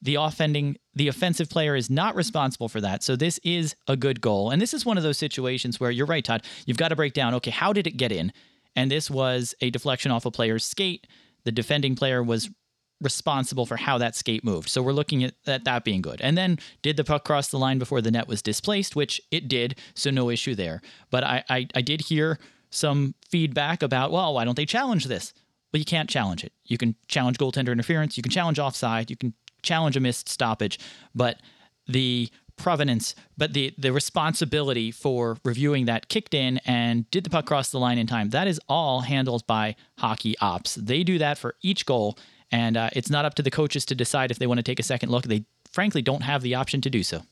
the 0.02 0.16
offending 0.16 0.78
the 0.94 1.08
offensive 1.08 1.50
player 1.50 1.76
is 1.76 1.90
not 1.90 2.16
responsible 2.16 2.68
for 2.68 2.82
that. 2.82 3.04
So 3.04 3.16
this 3.16 3.40
is 3.44 3.76
a 3.88 3.96
good 3.96 4.22
goal. 4.22 4.50
And 4.50 4.62
this 4.62 4.74
is 4.74 4.86
one 4.86 4.98
of 4.98 5.04
those 5.04 5.18
situations 5.18 5.80
where 5.80 5.92
you're 5.92 6.06
right, 6.06 6.24
Todd. 6.24 6.44
You've 6.66 6.78
got 6.78 6.90
to 6.90 6.96
break 6.96 7.14
down, 7.14 7.34
okay, 7.36 7.52
how 7.52 7.74
did 7.74 7.88
it 7.88 7.98
get 7.98 8.12
in? 8.12 8.34
And 8.76 8.92
this 8.92 9.10
was 9.10 9.56
a 9.62 9.70
deflection 9.70 10.12
off 10.12 10.26
a 10.26 10.32
player's 10.32 10.66
skate. 10.66 11.08
The 11.46 11.52
defending 11.52 11.96
player 11.96 12.22
was 12.22 12.50
responsible 13.02 13.66
for 13.66 13.78
how 13.78 13.98
that 13.98 14.16
skate 14.16 14.44
moved. 14.44 14.70
So 14.70 14.82
we're 14.82 14.94
looking 14.94 15.24
at, 15.24 15.34
at 15.48 15.64
that 15.64 15.84
being 15.84 16.02
good. 16.02 16.20
And 16.22 16.38
then 16.38 16.60
did 16.82 16.98
the 16.98 17.04
puck 17.04 17.24
cross 17.24 17.48
the 17.48 17.58
line 17.58 17.80
before 17.80 18.02
the 18.02 18.12
net 18.12 18.28
was 18.28 18.42
displaced, 18.42 18.96
which 18.96 19.22
it 19.32 19.48
did, 19.48 19.76
so 19.94 20.10
no 20.12 20.30
issue 20.30 20.56
there. 20.56 20.82
But 21.10 21.24
I, 21.24 21.44
I, 21.50 21.68
I 21.76 21.82
did 21.82 22.02
hear 22.02 22.40
some 22.70 23.16
feedback 23.28 23.82
about, 23.82 24.12
well, 24.12 24.34
why 24.34 24.46
don't 24.46 24.56
they 24.56 24.66
challenge 24.66 25.06
this? 25.06 25.34
Well, 25.72 25.80
you 25.80 25.86
can't 25.86 26.10
challenge 26.10 26.44
it. 26.44 26.52
You 26.66 26.78
can 26.78 26.96
challenge 27.08 27.38
goaltender 27.38 27.72
interference, 27.72 28.18
you 28.18 28.24
can 28.24 28.32
challenge 28.32 28.60
offside, 28.60 29.10
you 29.10 29.16
can 29.16 29.34
challenge 29.62 29.96
a 29.96 30.00
missed 30.00 30.30
stoppage, 30.30 30.80
but 31.14 31.40
the 31.88 32.30
provenance, 32.56 33.16
but 33.38 33.54
the 33.54 33.74
the 33.78 33.92
responsibility 33.92 34.92
for 34.92 35.38
reviewing 35.44 35.86
that 35.86 36.10
kicked 36.10 36.34
in 36.34 36.60
and 36.66 37.10
did 37.10 37.24
the 37.24 37.30
puck 37.30 37.46
cross 37.46 37.70
the 37.70 37.80
line 37.80 37.98
in 37.98 38.06
time. 38.06 38.30
That 38.30 38.48
is 38.48 38.60
all 38.68 39.02
handled 39.02 39.48
by 39.48 39.76
hockey 39.98 40.36
ops. 40.40 40.76
They 40.76 41.04
do 41.04 41.18
that 41.18 41.38
for 41.38 41.56
each 41.62 41.86
goal, 41.86 42.18
and 42.52 42.78
uh, 42.78 42.90
it's 42.94 43.10
not 43.10 43.26
up 43.26 43.36
to 43.36 43.42
the 43.42 43.52
coaches 43.52 43.86
to 43.86 43.96
decide 43.96 44.32
if 44.32 44.40
they 44.40 44.48
want 44.48 44.60
to 44.60 44.64
take 44.64 44.80
a 44.80 44.84
second 44.84 45.10
look. 45.10 45.26
They 45.26 45.46
frankly 45.72 46.02
don't 46.02 46.24
have 46.24 46.42
the 46.42 46.56
option 46.56 46.82
to 46.82 46.90
do 46.90 47.04
so. 47.04 47.24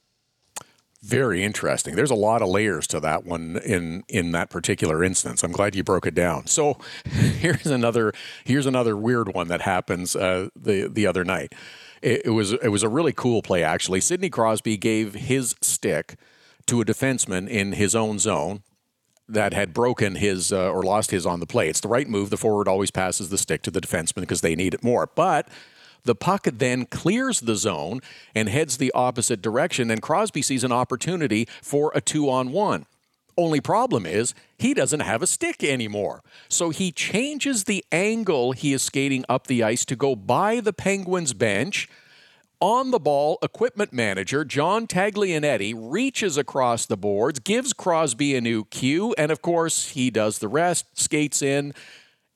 Very 1.03 1.43
interesting. 1.43 1.95
There's 1.95 2.11
a 2.11 2.15
lot 2.15 2.41
of 2.41 2.49
layers 2.49 2.87
to 2.87 2.99
that 3.01 3.23
one 3.23 3.59
in 3.63 4.03
in 4.09 4.31
that 4.31 4.49
particular 4.49 5.03
instance. 5.03 5.43
I'm 5.43 5.51
glad 5.51 5.75
you 5.75 5.83
broke 5.83 6.07
it 6.07 6.15
down. 6.15 6.47
So 6.47 6.79
here's 7.05 7.67
another 7.67 8.13
here's 8.43 8.65
another 8.65 8.97
weird 8.97 9.33
one 9.33 9.47
that 9.49 9.61
happens 9.61 10.15
uh, 10.15 10.49
the 10.55 10.87
the 10.87 11.05
other 11.05 11.23
night. 11.23 11.53
it, 12.01 12.23
it 12.25 12.29
was 12.31 12.53
it 12.53 12.69
was 12.69 12.81
a 12.81 12.89
really 12.89 13.13
cool 13.13 13.43
play 13.43 13.63
actually. 13.63 14.01
Sidney 14.01 14.29
Crosby 14.29 14.75
gave 14.75 15.13
his 15.13 15.55
stick 15.61 16.15
to 16.65 16.81
a 16.81 16.85
defenseman 16.85 17.47
in 17.47 17.73
his 17.73 17.93
own 17.95 18.17
zone 18.17 18.63
that 19.29 19.53
had 19.53 19.73
broken 19.73 20.15
his 20.15 20.53
uh, 20.53 20.71
or 20.71 20.83
lost 20.83 21.11
his 21.11 21.25
on 21.25 21.39
the 21.39 21.45
play. 21.45 21.69
It's 21.69 21.81
the 21.81 21.87
right 21.87 22.07
move. 22.07 22.29
The 22.29 22.37
forward 22.37 22.67
always 22.67 22.91
passes 22.91 23.29
the 23.29 23.37
stick 23.37 23.61
to 23.63 23.71
the 23.71 23.81
defenseman 23.81 24.21
because 24.21 24.41
they 24.41 24.55
need 24.55 24.73
it 24.73 24.83
more. 24.83 25.09
But 25.13 25.47
the 26.03 26.15
puck 26.15 26.47
then 26.51 26.85
clears 26.85 27.41
the 27.41 27.55
zone 27.55 28.01
and 28.33 28.47
heads 28.47 28.77
the 28.77 28.91
opposite 28.93 29.41
direction, 29.41 29.91
and 29.91 30.01
Crosby 30.01 30.41
sees 30.41 30.63
an 30.63 30.71
opportunity 30.71 31.47
for 31.61 31.91
a 31.93 32.01
two 32.01 32.29
on 32.29 32.51
one. 32.51 32.85
Only 33.37 33.61
problem 33.61 34.07
is 34.07 34.33
he 34.57 34.73
doesn't 34.73 35.01
have 35.01 35.21
a 35.21 35.27
stick 35.27 35.63
anymore. 35.63 36.23
So 36.49 36.71
he 36.71 36.91
changes 36.91 37.65
the 37.65 37.85
angle 37.91 38.53
he 38.53 38.73
is 38.73 38.81
skating 38.81 39.25
up 39.29 39.45
the 39.45 39.63
ice 39.63 39.85
to 39.85 39.95
go 39.95 40.15
by 40.15 40.59
the 40.59 40.73
Penguins 40.73 41.33
bench. 41.33 41.87
On 42.59 42.89
the 42.89 42.99
ball, 42.99 43.37
equipment 43.43 43.93
manager 43.93 44.43
John 44.43 44.87
Taglianetti 44.87 45.75
reaches 45.77 46.37
across 46.37 46.87
the 46.87 46.97
boards, 46.97 47.37
gives 47.37 47.71
Crosby 47.71 48.35
a 48.35 48.41
new 48.41 48.65
cue, 48.65 49.13
and 49.15 49.31
of 49.31 49.43
course, 49.43 49.89
he 49.89 50.09
does 50.09 50.39
the 50.39 50.47
rest, 50.47 50.85
skates 50.95 51.43
in, 51.43 51.75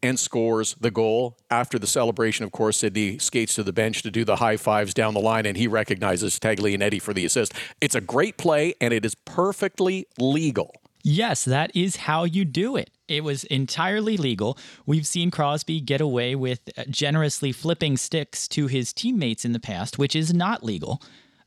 and 0.03 0.19
scores 0.19 0.75
the 0.79 0.91
goal. 0.91 1.39
After 1.49 1.79
the 1.79 1.87
celebration, 1.87 2.45
of 2.45 2.51
course, 2.51 2.77
Sidney 2.77 3.17
skates 3.17 3.55
to 3.55 3.63
the 3.63 3.73
bench 3.73 4.03
to 4.03 4.11
do 4.11 4.23
the 4.23 4.35
high 4.35 4.57
fives 4.57 4.93
down 4.93 5.15
the 5.15 5.19
line, 5.19 5.47
and 5.47 5.57
he 5.57 5.67
recognizes 5.67 6.39
Taglianetti 6.39 7.01
for 7.01 7.15
the 7.15 7.25
assist. 7.25 7.55
It's 7.81 7.95
a 7.95 8.01
great 8.01 8.37
play, 8.37 8.75
and 8.79 8.93
it 8.93 9.03
is 9.03 9.15
perfectly 9.15 10.05
legal. 10.19 10.75
Yes, 11.03 11.45
that 11.45 11.75
is 11.75 11.95
how 11.95 12.25
you 12.25 12.45
do 12.45 12.75
it. 12.75 12.91
It 13.11 13.25
was 13.25 13.43
entirely 13.45 14.15
legal. 14.15 14.57
We've 14.85 15.05
seen 15.05 15.31
Crosby 15.31 15.81
get 15.81 15.99
away 15.99 16.33
with 16.33 16.61
uh, 16.77 16.85
generously 16.89 17.51
flipping 17.51 17.97
sticks 17.97 18.47
to 18.49 18.67
his 18.67 18.93
teammates 18.93 19.43
in 19.43 19.51
the 19.51 19.59
past, 19.59 19.99
which 19.99 20.15
is 20.15 20.33
not 20.33 20.63
legal. 20.63 21.01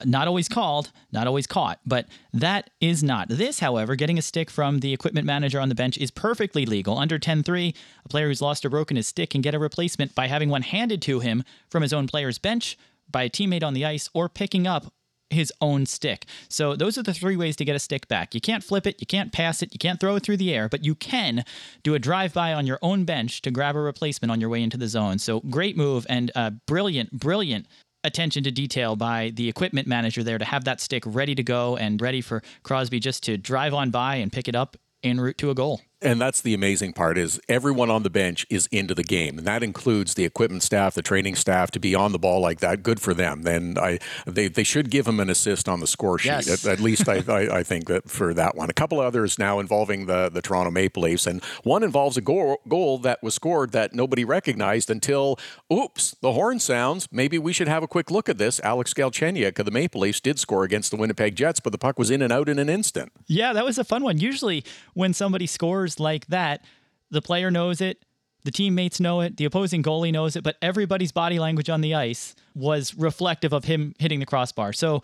Not 0.04 0.28
always 0.28 0.48
called, 0.48 0.92
not 1.10 1.26
always 1.26 1.46
caught, 1.46 1.80
but 1.86 2.06
that 2.34 2.68
is 2.80 3.02
not. 3.02 3.28
This, 3.28 3.60
however, 3.60 3.94
getting 3.96 4.18
a 4.18 4.22
stick 4.22 4.50
from 4.50 4.80
the 4.80 4.92
equipment 4.92 5.26
manager 5.26 5.58
on 5.58 5.70
the 5.70 5.74
bench 5.74 5.96
is 5.96 6.10
perfectly 6.10 6.66
legal. 6.66 6.98
Under 6.98 7.18
10 7.18 7.42
3, 7.42 7.74
a 8.04 8.08
player 8.08 8.28
who's 8.28 8.42
lost 8.42 8.66
or 8.66 8.70
broken 8.70 8.96
his 8.98 9.06
stick 9.06 9.30
can 9.30 9.40
get 9.40 9.54
a 9.54 9.58
replacement 9.58 10.14
by 10.14 10.26
having 10.26 10.50
one 10.50 10.62
handed 10.62 11.00
to 11.02 11.20
him 11.20 11.44
from 11.70 11.82
his 11.82 11.94
own 11.94 12.06
player's 12.06 12.38
bench, 12.38 12.76
by 13.10 13.22
a 13.22 13.30
teammate 13.30 13.62
on 13.62 13.72
the 13.72 13.86
ice, 13.86 14.10
or 14.12 14.28
picking 14.28 14.66
up 14.66 14.92
his 15.34 15.52
own 15.60 15.86
stick. 15.86 16.26
So 16.48 16.74
those 16.74 16.96
are 16.96 17.02
the 17.02 17.14
three 17.14 17.36
ways 17.36 17.56
to 17.56 17.64
get 17.64 17.76
a 17.76 17.78
stick 17.78 18.08
back. 18.08 18.34
You 18.34 18.40
can't 18.40 18.64
flip 18.64 18.86
it, 18.86 18.96
you 19.00 19.06
can't 19.06 19.32
pass 19.32 19.62
it, 19.62 19.72
you 19.72 19.78
can't 19.78 20.00
throw 20.00 20.16
it 20.16 20.22
through 20.22 20.38
the 20.38 20.54
air, 20.54 20.68
but 20.68 20.84
you 20.84 20.94
can 20.94 21.44
do 21.82 21.94
a 21.94 21.98
drive-by 21.98 22.52
on 22.52 22.66
your 22.66 22.78
own 22.80 23.04
bench 23.04 23.42
to 23.42 23.50
grab 23.50 23.76
a 23.76 23.80
replacement 23.80 24.30
on 24.30 24.40
your 24.40 24.50
way 24.50 24.62
into 24.62 24.76
the 24.76 24.88
zone. 24.88 25.18
So 25.18 25.40
great 25.40 25.76
move 25.76 26.06
and 26.08 26.30
uh, 26.34 26.50
brilliant, 26.66 27.12
brilliant 27.12 27.66
attention 28.04 28.44
to 28.44 28.50
detail 28.50 28.96
by 28.96 29.32
the 29.34 29.48
equipment 29.48 29.88
manager 29.88 30.22
there 30.22 30.38
to 30.38 30.44
have 30.44 30.64
that 30.64 30.80
stick 30.80 31.02
ready 31.06 31.34
to 31.34 31.42
go 31.42 31.76
and 31.76 32.00
ready 32.00 32.20
for 32.20 32.42
Crosby 32.62 33.00
just 33.00 33.22
to 33.24 33.36
drive 33.36 33.74
on 33.74 33.90
by 33.90 34.16
and 34.16 34.32
pick 34.32 34.46
it 34.46 34.54
up 34.54 34.76
en 35.02 35.20
route 35.20 35.38
to 35.38 35.50
a 35.50 35.54
goal. 35.54 35.80
And 36.04 36.20
that's 36.20 36.42
the 36.42 36.52
amazing 36.52 36.92
part 36.92 37.16
is 37.16 37.40
everyone 37.48 37.90
on 37.90 38.02
the 38.02 38.10
bench 38.10 38.46
is 38.50 38.66
into 38.70 38.94
the 38.94 39.02
game, 39.02 39.38
and 39.38 39.46
that 39.46 39.62
includes 39.62 40.14
the 40.14 40.24
equipment 40.24 40.62
staff, 40.62 40.94
the 40.94 41.02
training 41.02 41.34
staff 41.34 41.70
to 41.72 41.80
be 41.80 41.94
on 41.94 42.12
the 42.12 42.18
ball 42.18 42.40
like 42.40 42.60
that. 42.60 42.82
Good 42.82 43.00
for 43.00 43.14
them. 43.14 43.42
Then 43.42 43.76
I 43.80 43.98
they, 44.26 44.48
they 44.48 44.64
should 44.64 44.90
give 44.90 45.08
him 45.08 45.18
an 45.18 45.30
assist 45.30 45.68
on 45.68 45.80
the 45.80 45.86
score 45.86 46.18
sheet. 46.18 46.46
Yes. 46.46 46.66
At, 46.66 46.72
at 46.72 46.80
least 46.80 47.08
I, 47.08 47.24
I, 47.26 47.58
I 47.58 47.62
think 47.62 47.88
that 47.88 48.10
for 48.10 48.34
that 48.34 48.54
one. 48.54 48.68
A 48.68 48.74
couple 48.74 49.00
others 49.00 49.38
now 49.38 49.58
involving 49.58 50.06
the 50.06 50.28
the 50.28 50.42
Toronto 50.42 50.70
Maple 50.70 51.04
Leafs, 51.04 51.26
and 51.26 51.42
one 51.62 51.82
involves 51.82 52.16
a 52.18 52.20
goal 52.20 52.60
goal 52.68 52.98
that 52.98 53.22
was 53.22 53.34
scored 53.34 53.72
that 53.72 53.94
nobody 53.94 54.24
recognized 54.24 54.90
until 54.90 55.38
oops 55.72 56.14
the 56.20 56.32
horn 56.32 56.60
sounds. 56.60 57.08
Maybe 57.10 57.38
we 57.38 57.54
should 57.54 57.68
have 57.68 57.82
a 57.82 57.88
quick 57.88 58.10
look 58.10 58.28
at 58.28 58.36
this. 58.36 58.60
Alex 58.60 58.92
Galchenyuk 58.92 59.58
of 59.58 59.64
the 59.64 59.72
Maple 59.72 60.02
Leafs 60.02 60.20
did 60.20 60.38
score 60.38 60.64
against 60.64 60.90
the 60.90 60.98
Winnipeg 60.98 61.34
Jets, 61.34 61.60
but 61.60 61.72
the 61.72 61.78
puck 61.78 61.98
was 61.98 62.10
in 62.10 62.20
and 62.20 62.32
out 62.32 62.50
in 62.50 62.58
an 62.58 62.68
instant. 62.68 63.10
Yeah, 63.26 63.54
that 63.54 63.64
was 63.64 63.78
a 63.78 63.84
fun 63.84 64.02
one. 64.02 64.18
Usually, 64.18 64.64
when 64.92 65.14
somebody 65.14 65.46
scores 65.46 65.93
like 66.00 66.26
that, 66.26 66.64
the 67.10 67.22
player 67.22 67.50
knows 67.50 67.80
it, 67.80 68.04
the 68.44 68.50
teammates 68.50 69.00
know 69.00 69.20
it, 69.20 69.36
the 69.36 69.46
opposing 69.46 69.82
goalie 69.82 70.12
knows 70.12 70.36
it, 70.36 70.44
but 70.44 70.56
everybody's 70.60 71.12
body 71.12 71.38
language 71.38 71.70
on 71.70 71.80
the 71.80 71.94
ice 71.94 72.34
was 72.54 72.94
reflective 72.94 73.52
of 73.52 73.64
him 73.64 73.94
hitting 73.98 74.20
the 74.20 74.26
crossbar. 74.26 74.72
So 74.72 75.02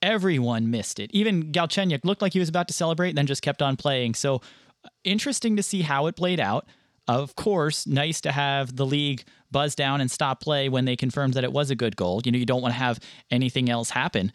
everyone 0.00 0.70
missed 0.70 0.98
it. 0.98 1.10
Even 1.12 1.52
Galchenyuk 1.52 2.04
looked 2.04 2.22
like 2.22 2.32
he 2.32 2.38
was 2.38 2.48
about 2.48 2.68
to 2.68 2.74
celebrate, 2.74 3.14
then 3.14 3.26
just 3.26 3.42
kept 3.42 3.60
on 3.60 3.76
playing. 3.76 4.14
So 4.14 4.36
uh, 4.84 4.88
interesting 5.04 5.56
to 5.56 5.62
see 5.62 5.82
how 5.82 6.06
it 6.06 6.16
played 6.16 6.40
out. 6.40 6.66
Of 7.06 7.36
course, 7.36 7.86
nice 7.86 8.20
to 8.22 8.32
have 8.32 8.76
the 8.76 8.86
league 8.86 9.24
buzz 9.50 9.74
down 9.74 10.00
and 10.00 10.10
stop 10.10 10.42
play 10.42 10.68
when 10.68 10.84
they 10.84 10.96
confirmed 10.96 11.34
that 11.34 11.44
it 11.44 11.52
was 11.52 11.70
a 11.70 11.74
good 11.74 11.96
goal. 11.96 12.20
You 12.24 12.32
know, 12.32 12.38
you 12.38 12.46
don't 12.46 12.60
want 12.60 12.74
to 12.74 12.78
have 12.78 13.00
anything 13.30 13.70
else 13.70 13.90
happen 13.90 14.32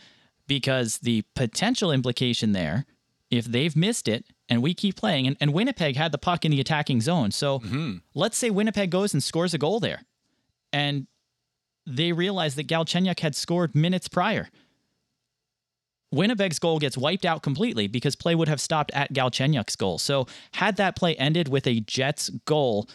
because 0.48 0.98
the 1.00 1.24
potential 1.36 1.92
implication 1.92 2.52
there, 2.52 2.86
if 3.38 3.46
they've 3.46 3.76
missed 3.76 4.08
it 4.08 4.26
and 4.50 4.62
we 4.62 4.74
keep 4.74 4.96
playing, 4.96 5.28
and, 5.28 5.38
and 5.40 5.54
Winnipeg 5.54 5.96
had 5.96 6.12
the 6.12 6.18
puck 6.18 6.46
in 6.46 6.52
the 6.52 6.60
attacking 6.60 7.02
zone. 7.02 7.32
So 7.32 7.60
mm-hmm. 7.60 7.98
let's 8.14 8.38
say 8.38 8.50
Winnipeg 8.50 8.92
goes 8.92 9.14
and 9.14 9.24
scores 9.24 9.54
a 9.54 9.58
goal 9.58 9.80
there, 9.80 10.04
and 10.72 11.08
they 11.86 12.12
realize 12.12 12.56
that 12.56 12.68
Galchenyuk 12.68 13.20
had 13.20 13.36
scored 13.36 13.76
minutes 13.76 14.08
prior. 14.08 14.50
Winnipeg's 16.12 16.60
goal 16.60 16.78
gets 16.78 16.96
wiped 16.96 17.26
out 17.26 17.42
completely 17.42 17.88
because 17.88 18.16
play 18.16 18.36
would 18.36 18.48
have 18.48 18.62
stopped 18.62 18.92
at 18.94 19.14
Galchenyuk's 19.14 19.76
goal. 19.76 19.98
So 19.98 20.28
had 20.54 20.76
that 20.78 20.96
play 20.96 21.16
ended 21.16 21.48
with 21.48 21.66
a 21.66 21.80
Jets 21.80 22.30
goal, 22.46 22.88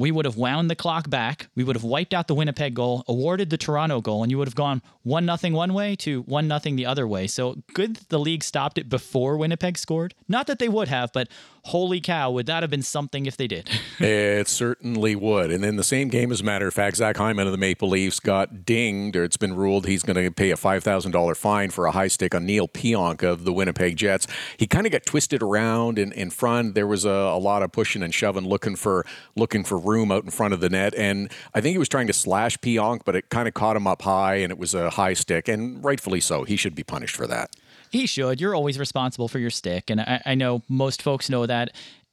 we 0.00 0.10
would 0.10 0.24
have 0.24 0.38
wound 0.38 0.70
the 0.70 0.74
clock 0.74 1.10
back. 1.10 1.48
We 1.54 1.62
would 1.62 1.76
have 1.76 1.84
wiped 1.84 2.14
out 2.14 2.26
the 2.26 2.34
Winnipeg 2.34 2.72
goal, 2.72 3.04
awarded 3.06 3.50
the 3.50 3.58
Toronto 3.58 4.00
goal, 4.00 4.22
and 4.22 4.32
you 4.32 4.38
would 4.38 4.48
have 4.48 4.54
gone 4.54 4.80
one 5.02 5.26
nothing 5.26 5.52
one 5.52 5.74
way 5.74 5.94
to 5.96 6.22
one 6.22 6.48
nothing 6.48 6.76
the 6.76 6.86
other 6.86 7.06
way. 7.06 7.26
So 7.26 7.62
good 7.74 7.96
that 7.96 8.08
the 8.08 8.18
league 8.18 8.42
stopped 8.42 8.78
it 8.78 8.88
before 8.88 9.36
Winnipeg 9.36 9.76
scored. 9.76 10.14
Not 10.26 10.46
that 10.46 10.58
they 10.58 10.70
would 10.70 10.88
have, 10.88 11.12
but 11.12 11.28
holy 11.64 12.00
cow, 12.00 12.30
would 12.30 12.46
that 12.46 12.62
have 12.62 12.70
been 12.70 12.82
something 12.82 13.26
if 13.26 13.36
they 13.36 13.46
did? 13.46 13.68
It 14.02 14.48
certainly 14.48 15.14
would. 15.14 15.50
And 15.50 15.62
in 15.62 15.76
the 15.76 15.84
same 15.84 16.08
game, 16.08 16.32
as 16.32 16.40
a 16.40 16.44
matter 16.44 16.66
of 16.66 16.72
fact, 16.72 16.96
Zach 16.96 17.18
Hyman 17.18 17.46
of 17.46 17.52
the 17.52 17.58
Maple 17.58 17.90
Leafs 17.90 18.18
got 18.18 18.64
dinged, 18.64 19.14
or 19.14 19.24
it's 19.24 19.36
been 19.36 19.54
ruled 19.54 19.86
he's 19.86 20.02
going 20.02 20.16
to 20.16 20.30
pay 20.30 20.50
a 20.50 20.56
$5,000 20.56 21.36
fine 21.36 21.68
for 21.68 21.84
a 21.84 21.90
high 21.90 22.08
stick 22.08 22.34
on 22.34 22.46
Neal 22.46 22.66
Pionk 22.66 23.22
of 23.22 23.44
the 23.44 23.52
Winnipeg 23.52 23.96
Jets. 23.96 24.26
He 24.56 24.66
kind 24.66 24.86
of 24.86 24.92
got 24.92 25.04
twisted 25.04 25.42
around 25.42 25.98
in, 25.98 26.12
in 26.12 26.30
front. 26.30 26.74
There 26.74 26.86
was 26.86 27.04
a, 27.04 27.10
a 27.10 27.38
lot 27.38 27.62
of 27.62 27.72
pushing 27.72 28.02
and 28.02 28.14
shoving, 28.14 28.48
looking 28.48 28.74
for 28.74 29.04
looking 29.36 29.64
for 29.64 29.78
room 29.78 30.10
out 30.10 30.24
in 30.24 30.30
front 30.30 30.54
of 30.54 30.60
the 30.60 30.70
net. 30.70 30.94
And 30.94 31.30
I 31.54 31.60
think 31.60 31.72
he 31.72 31.78
was 31.78 31.88
trying 31.90 32.06
to 32.06 32.14
slash 32.14 32.56
Pionk, 32.58 33.02
but 33.04 33.14
it 33.14 33.28
kind 33.28 33.46
of 33.46 33.52
caught 33.52 33.76
him 33.76 33.86
up 33.86 34.00
high, 34.02 34.36
and 34.36 34.50
it 34.50 34.58
was 34.58 34.72
a 34.72 34.88
high 34.90 35.12
stick, 35.12 35.46
and 35.46 35.84
rightfully 35.84 36.20
so. 36.20 36.44
He 36.44 36.56
should 36.56 36.74
be 36.74 36.84
punished 36.84 37.16
for 37.16 37.26
that. 37.26 37.50
He 37.90 38.06
should. 38.06 38.40
You're 38.40 38.54
always 38.54 38.78
responsible 38.78 39.28
for 39.28 39.38
your 39.38 39.50
stick. 39.50 39.90
And 39.90 40.00
I, 40.00 40.22
I 40.26 40.34
know 40.34 40.62
most 40.68 41.02
folks 41.02 41.28
know 41.28 41.44
that. 41.46 41.72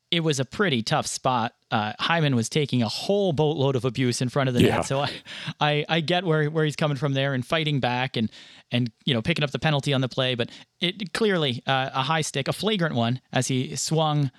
It 0.09 0.21
was 0.21 0.39
a 0.39 0.45
pretty 0.45 0.83
tough 0.83 1.05
spot. 1.05 1.53
Uh, 1.69 1.91
Hyman 1.99 2.33
was 2.35 2.47
taking 2.47 2.81
a 2.81 2.87
whole 2.87 3.33
boatload 3.33 3.75
of 3.75 3.83
abuse 3.83 4.21
in 4.21 4.29
front 4.29 4.47
of 4.47 4.55
the 4.55 4.63
Yeah. 4.63 4.77
net. 4.77 4.85
So 4.85 5.01
I, 5.01 5.11
I, 5.59 5.85
I 5.89 5.99
get 5.99 6.23
where, 6.23 6.49
where 6.49 6.63
he's 6.63 6.77
coming 6.77 6.95
from 6.97 7.13
there 7.13 7.33
and 7.33 7.45
fighting 7.45 7.79
back 7.81 8.15
and, 8.15 8.31
and 8.71 8.89
you 9.05 9.13
know, 9.13 9.21
picking 9.21 9.43
up 9.43 9.51
the 9.51 9.59
penalty 9.59 9.93
on 9.93 9.99
the 10.01 10.07
play. 10.07 10.33
But 10.35 10.49
it 10.79 11.13
clearly 11.13 11.61
uh, 11.67 11.89
a 11.93 12.03
high 12.03 12.21
stick, 12.21 12.47
a 12.47 12.53
flagrant 12.53 12.95
one, 12.95 13.19
as 13.33 13.47
he 13.47 13.75
swung 13.75 14.31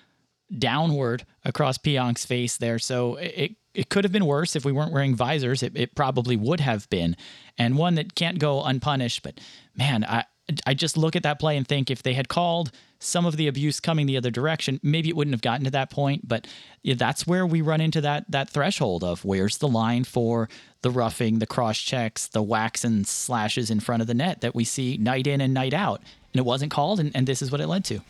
downward 0.57 1.27
across 1.45 1.77
Pionk's 1.79 2.25
face 2.25 2.57
there. 2.57 2.79
So 2.79 3.17
it, 3.17 3.53
it 3.75 3.91
could 3.91 4.05
have 4.05 4.13
been 4.13 4.25
worse 4.27 4.57
if 4.57 4.65
we 4.65 4.73
weren't 4.73 4.93
wearing 4.93 5.15
visors. 5.15 5.63
It, 5.63 5.77
it 5.77 5.95
probably 5.95 6.37
would 6.37 6.61
have 6.61 6.89
been. 6.89 7.15
And 7.59 7.77
one 7.77 7.95
that 7.97 8.15
can't 8.15 8.39
go 8.39 8.63
unpunished. 8.63 9.23
But 9.23 9.39
man, 9.77 10.05
I, 10.05 10.25
I 10.67 10.75
just 10.75 10.97
look 10.97 11.17
at 11.17 11.23
that 11.25 11.39
play 11.39 11.57
and 11.57 11.67
think 11.67 11.91
if 11.91 12.03
they 12.03 12.15
had 12.15 12.29
called 12.29 12.71
some 13.01 13.27
of 13.27 13.37
the 13.37 13.49
abuse 13.49 13.81
coming 13.81 14.07
the 14.07 14.17
other 14.17 14.31
direction, 14.31 14.81
maybe 14.83 15.09
it 15.09 15.17
wouldn't 15.17 15.35
have 15.35 15.43
gotten 15.43 15.65
to 15.65 15.71
that 15.73 15.91
point. 15.91 16.27
But 16.27 16.47
that's 16.85 17.27
where 17.27 17.47
we 17.47 17.61
run 17.61 17.81
into 17.81 18.01
that 18.01 18.31
that 18.31 18.51
threshold 18.51 19.05
of 19.05 19.25
where's 19.25 19.59
the 19.59 19.69
line 19.69 20.05
for 20.05 20.49
the 20.83 20.91
roughing, 20.91 21.39
the 21.39 21.47
cross 21.47 21.79
checks, 21.79 22.27
the 22.29 22.43
whacks 22.43 22.85
and 22.85 23.07
slashes 23.07 23.71
in 23.71 23.81
front 23.81 24.01
of 24.01 24.07
the 24.07 24.15
net 24.15 24.41
that 24.41 24.55
we 24.55 24.65
see 24.65 24.97
night 24.97 25.27
in 25.27 25.41
and 25.41 25.53
night 25.53 25.75
out. 25.75 26.01
And 26.33 26.41
it 26.41 26.45
wasn't 26.45 26.71
called, 26.71 27.01
and, 27.01 27.15
and 27.15 27.27
this 27.27 27.43
is 27.43 27.51
what 27.51 27.61
it 27.61 27.67
led 27.67 27.85
to. 27.87 28.01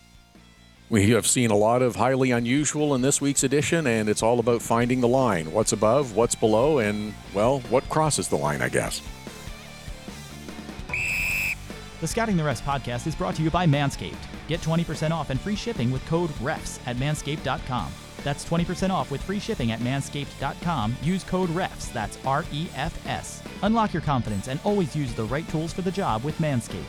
We 0.90 1.10
have 1.10 1.26
seen 1.26 1.50
a 1.50 1.56
lot 1.56 1.82
of 1.82 1.96
highly 1.96 2.30
unusual 2.30 2.94
in 2.94 3.02
this 3.02 3.20
week's 3.20 3.42
edition, 3.42 3.86
and 3.86 4.08
it's 4.08 4.22
all 4.22 4.38
about 4.38 4.62
finding 4.62 5.02
the 5.02 5.08
line. 5.08 5.52
What's 5.52 5.72
above, 5.72 6.16
what's 6.16 6.34
below, 6.34 6.78
and, 6.78 7.12
well, 7.34 7.60
what 7.68 7.86
crosses 7.90 8.28
the 8.28 8.36
line, 8.36 8.62
I 8.62 8.70
guess. 8.70 9.02
The 12.00 12.06
Scouting 12.06 12.36
the 12.36 12.44
Refs 12.44 12.62
podcast 12.62 13.08
is 13.08 13.16
brought 13.16 13.34
to 13.34 13.42
you 13.42 13.50
by 13.50 13.66
Manscaped. 13.66 14.14
Get 14.46 14.60
20% 14.60 15.10
off 15.10 15.30
and 15.30 15.40
free 15.40 15.56
shipping 15.56 15.90
with 15.90 16.06
code 16.06 16.30
REFS 16.40 16.78
at 16.86 16.96
manscaped.com. 16.96 17.92
That's 18.22 18.44
20% 18.44 18.90
off 18.90 19.10
with 19.10 19.20
free 19.20 19.40
shipping 19.40 19.72
at 19.72 19.80
manscaped.com. 19.80 20.96
Use 21.02 21.24
code 21.24 21.50
REFS, 21.50 21.92
that's 21.92 22.18
R 22.24 22.44
E 22.52 22.68
F 22.76 23.04
S. 23.08 23.42
Unlock 23.62 23.92
your 23.92 24.02
confidence 24.02 24.46
and 24.46 24.60
always 24.62 24.94
use 24.94 25.12
the 25.14 25.24
right 25.24 25.48
tools 25.48 25.72
for 25.72 25.82
the 25.82 25.90
job 25.90 26.22
with 26.22 26.38
Manscaped. 26.38 26.84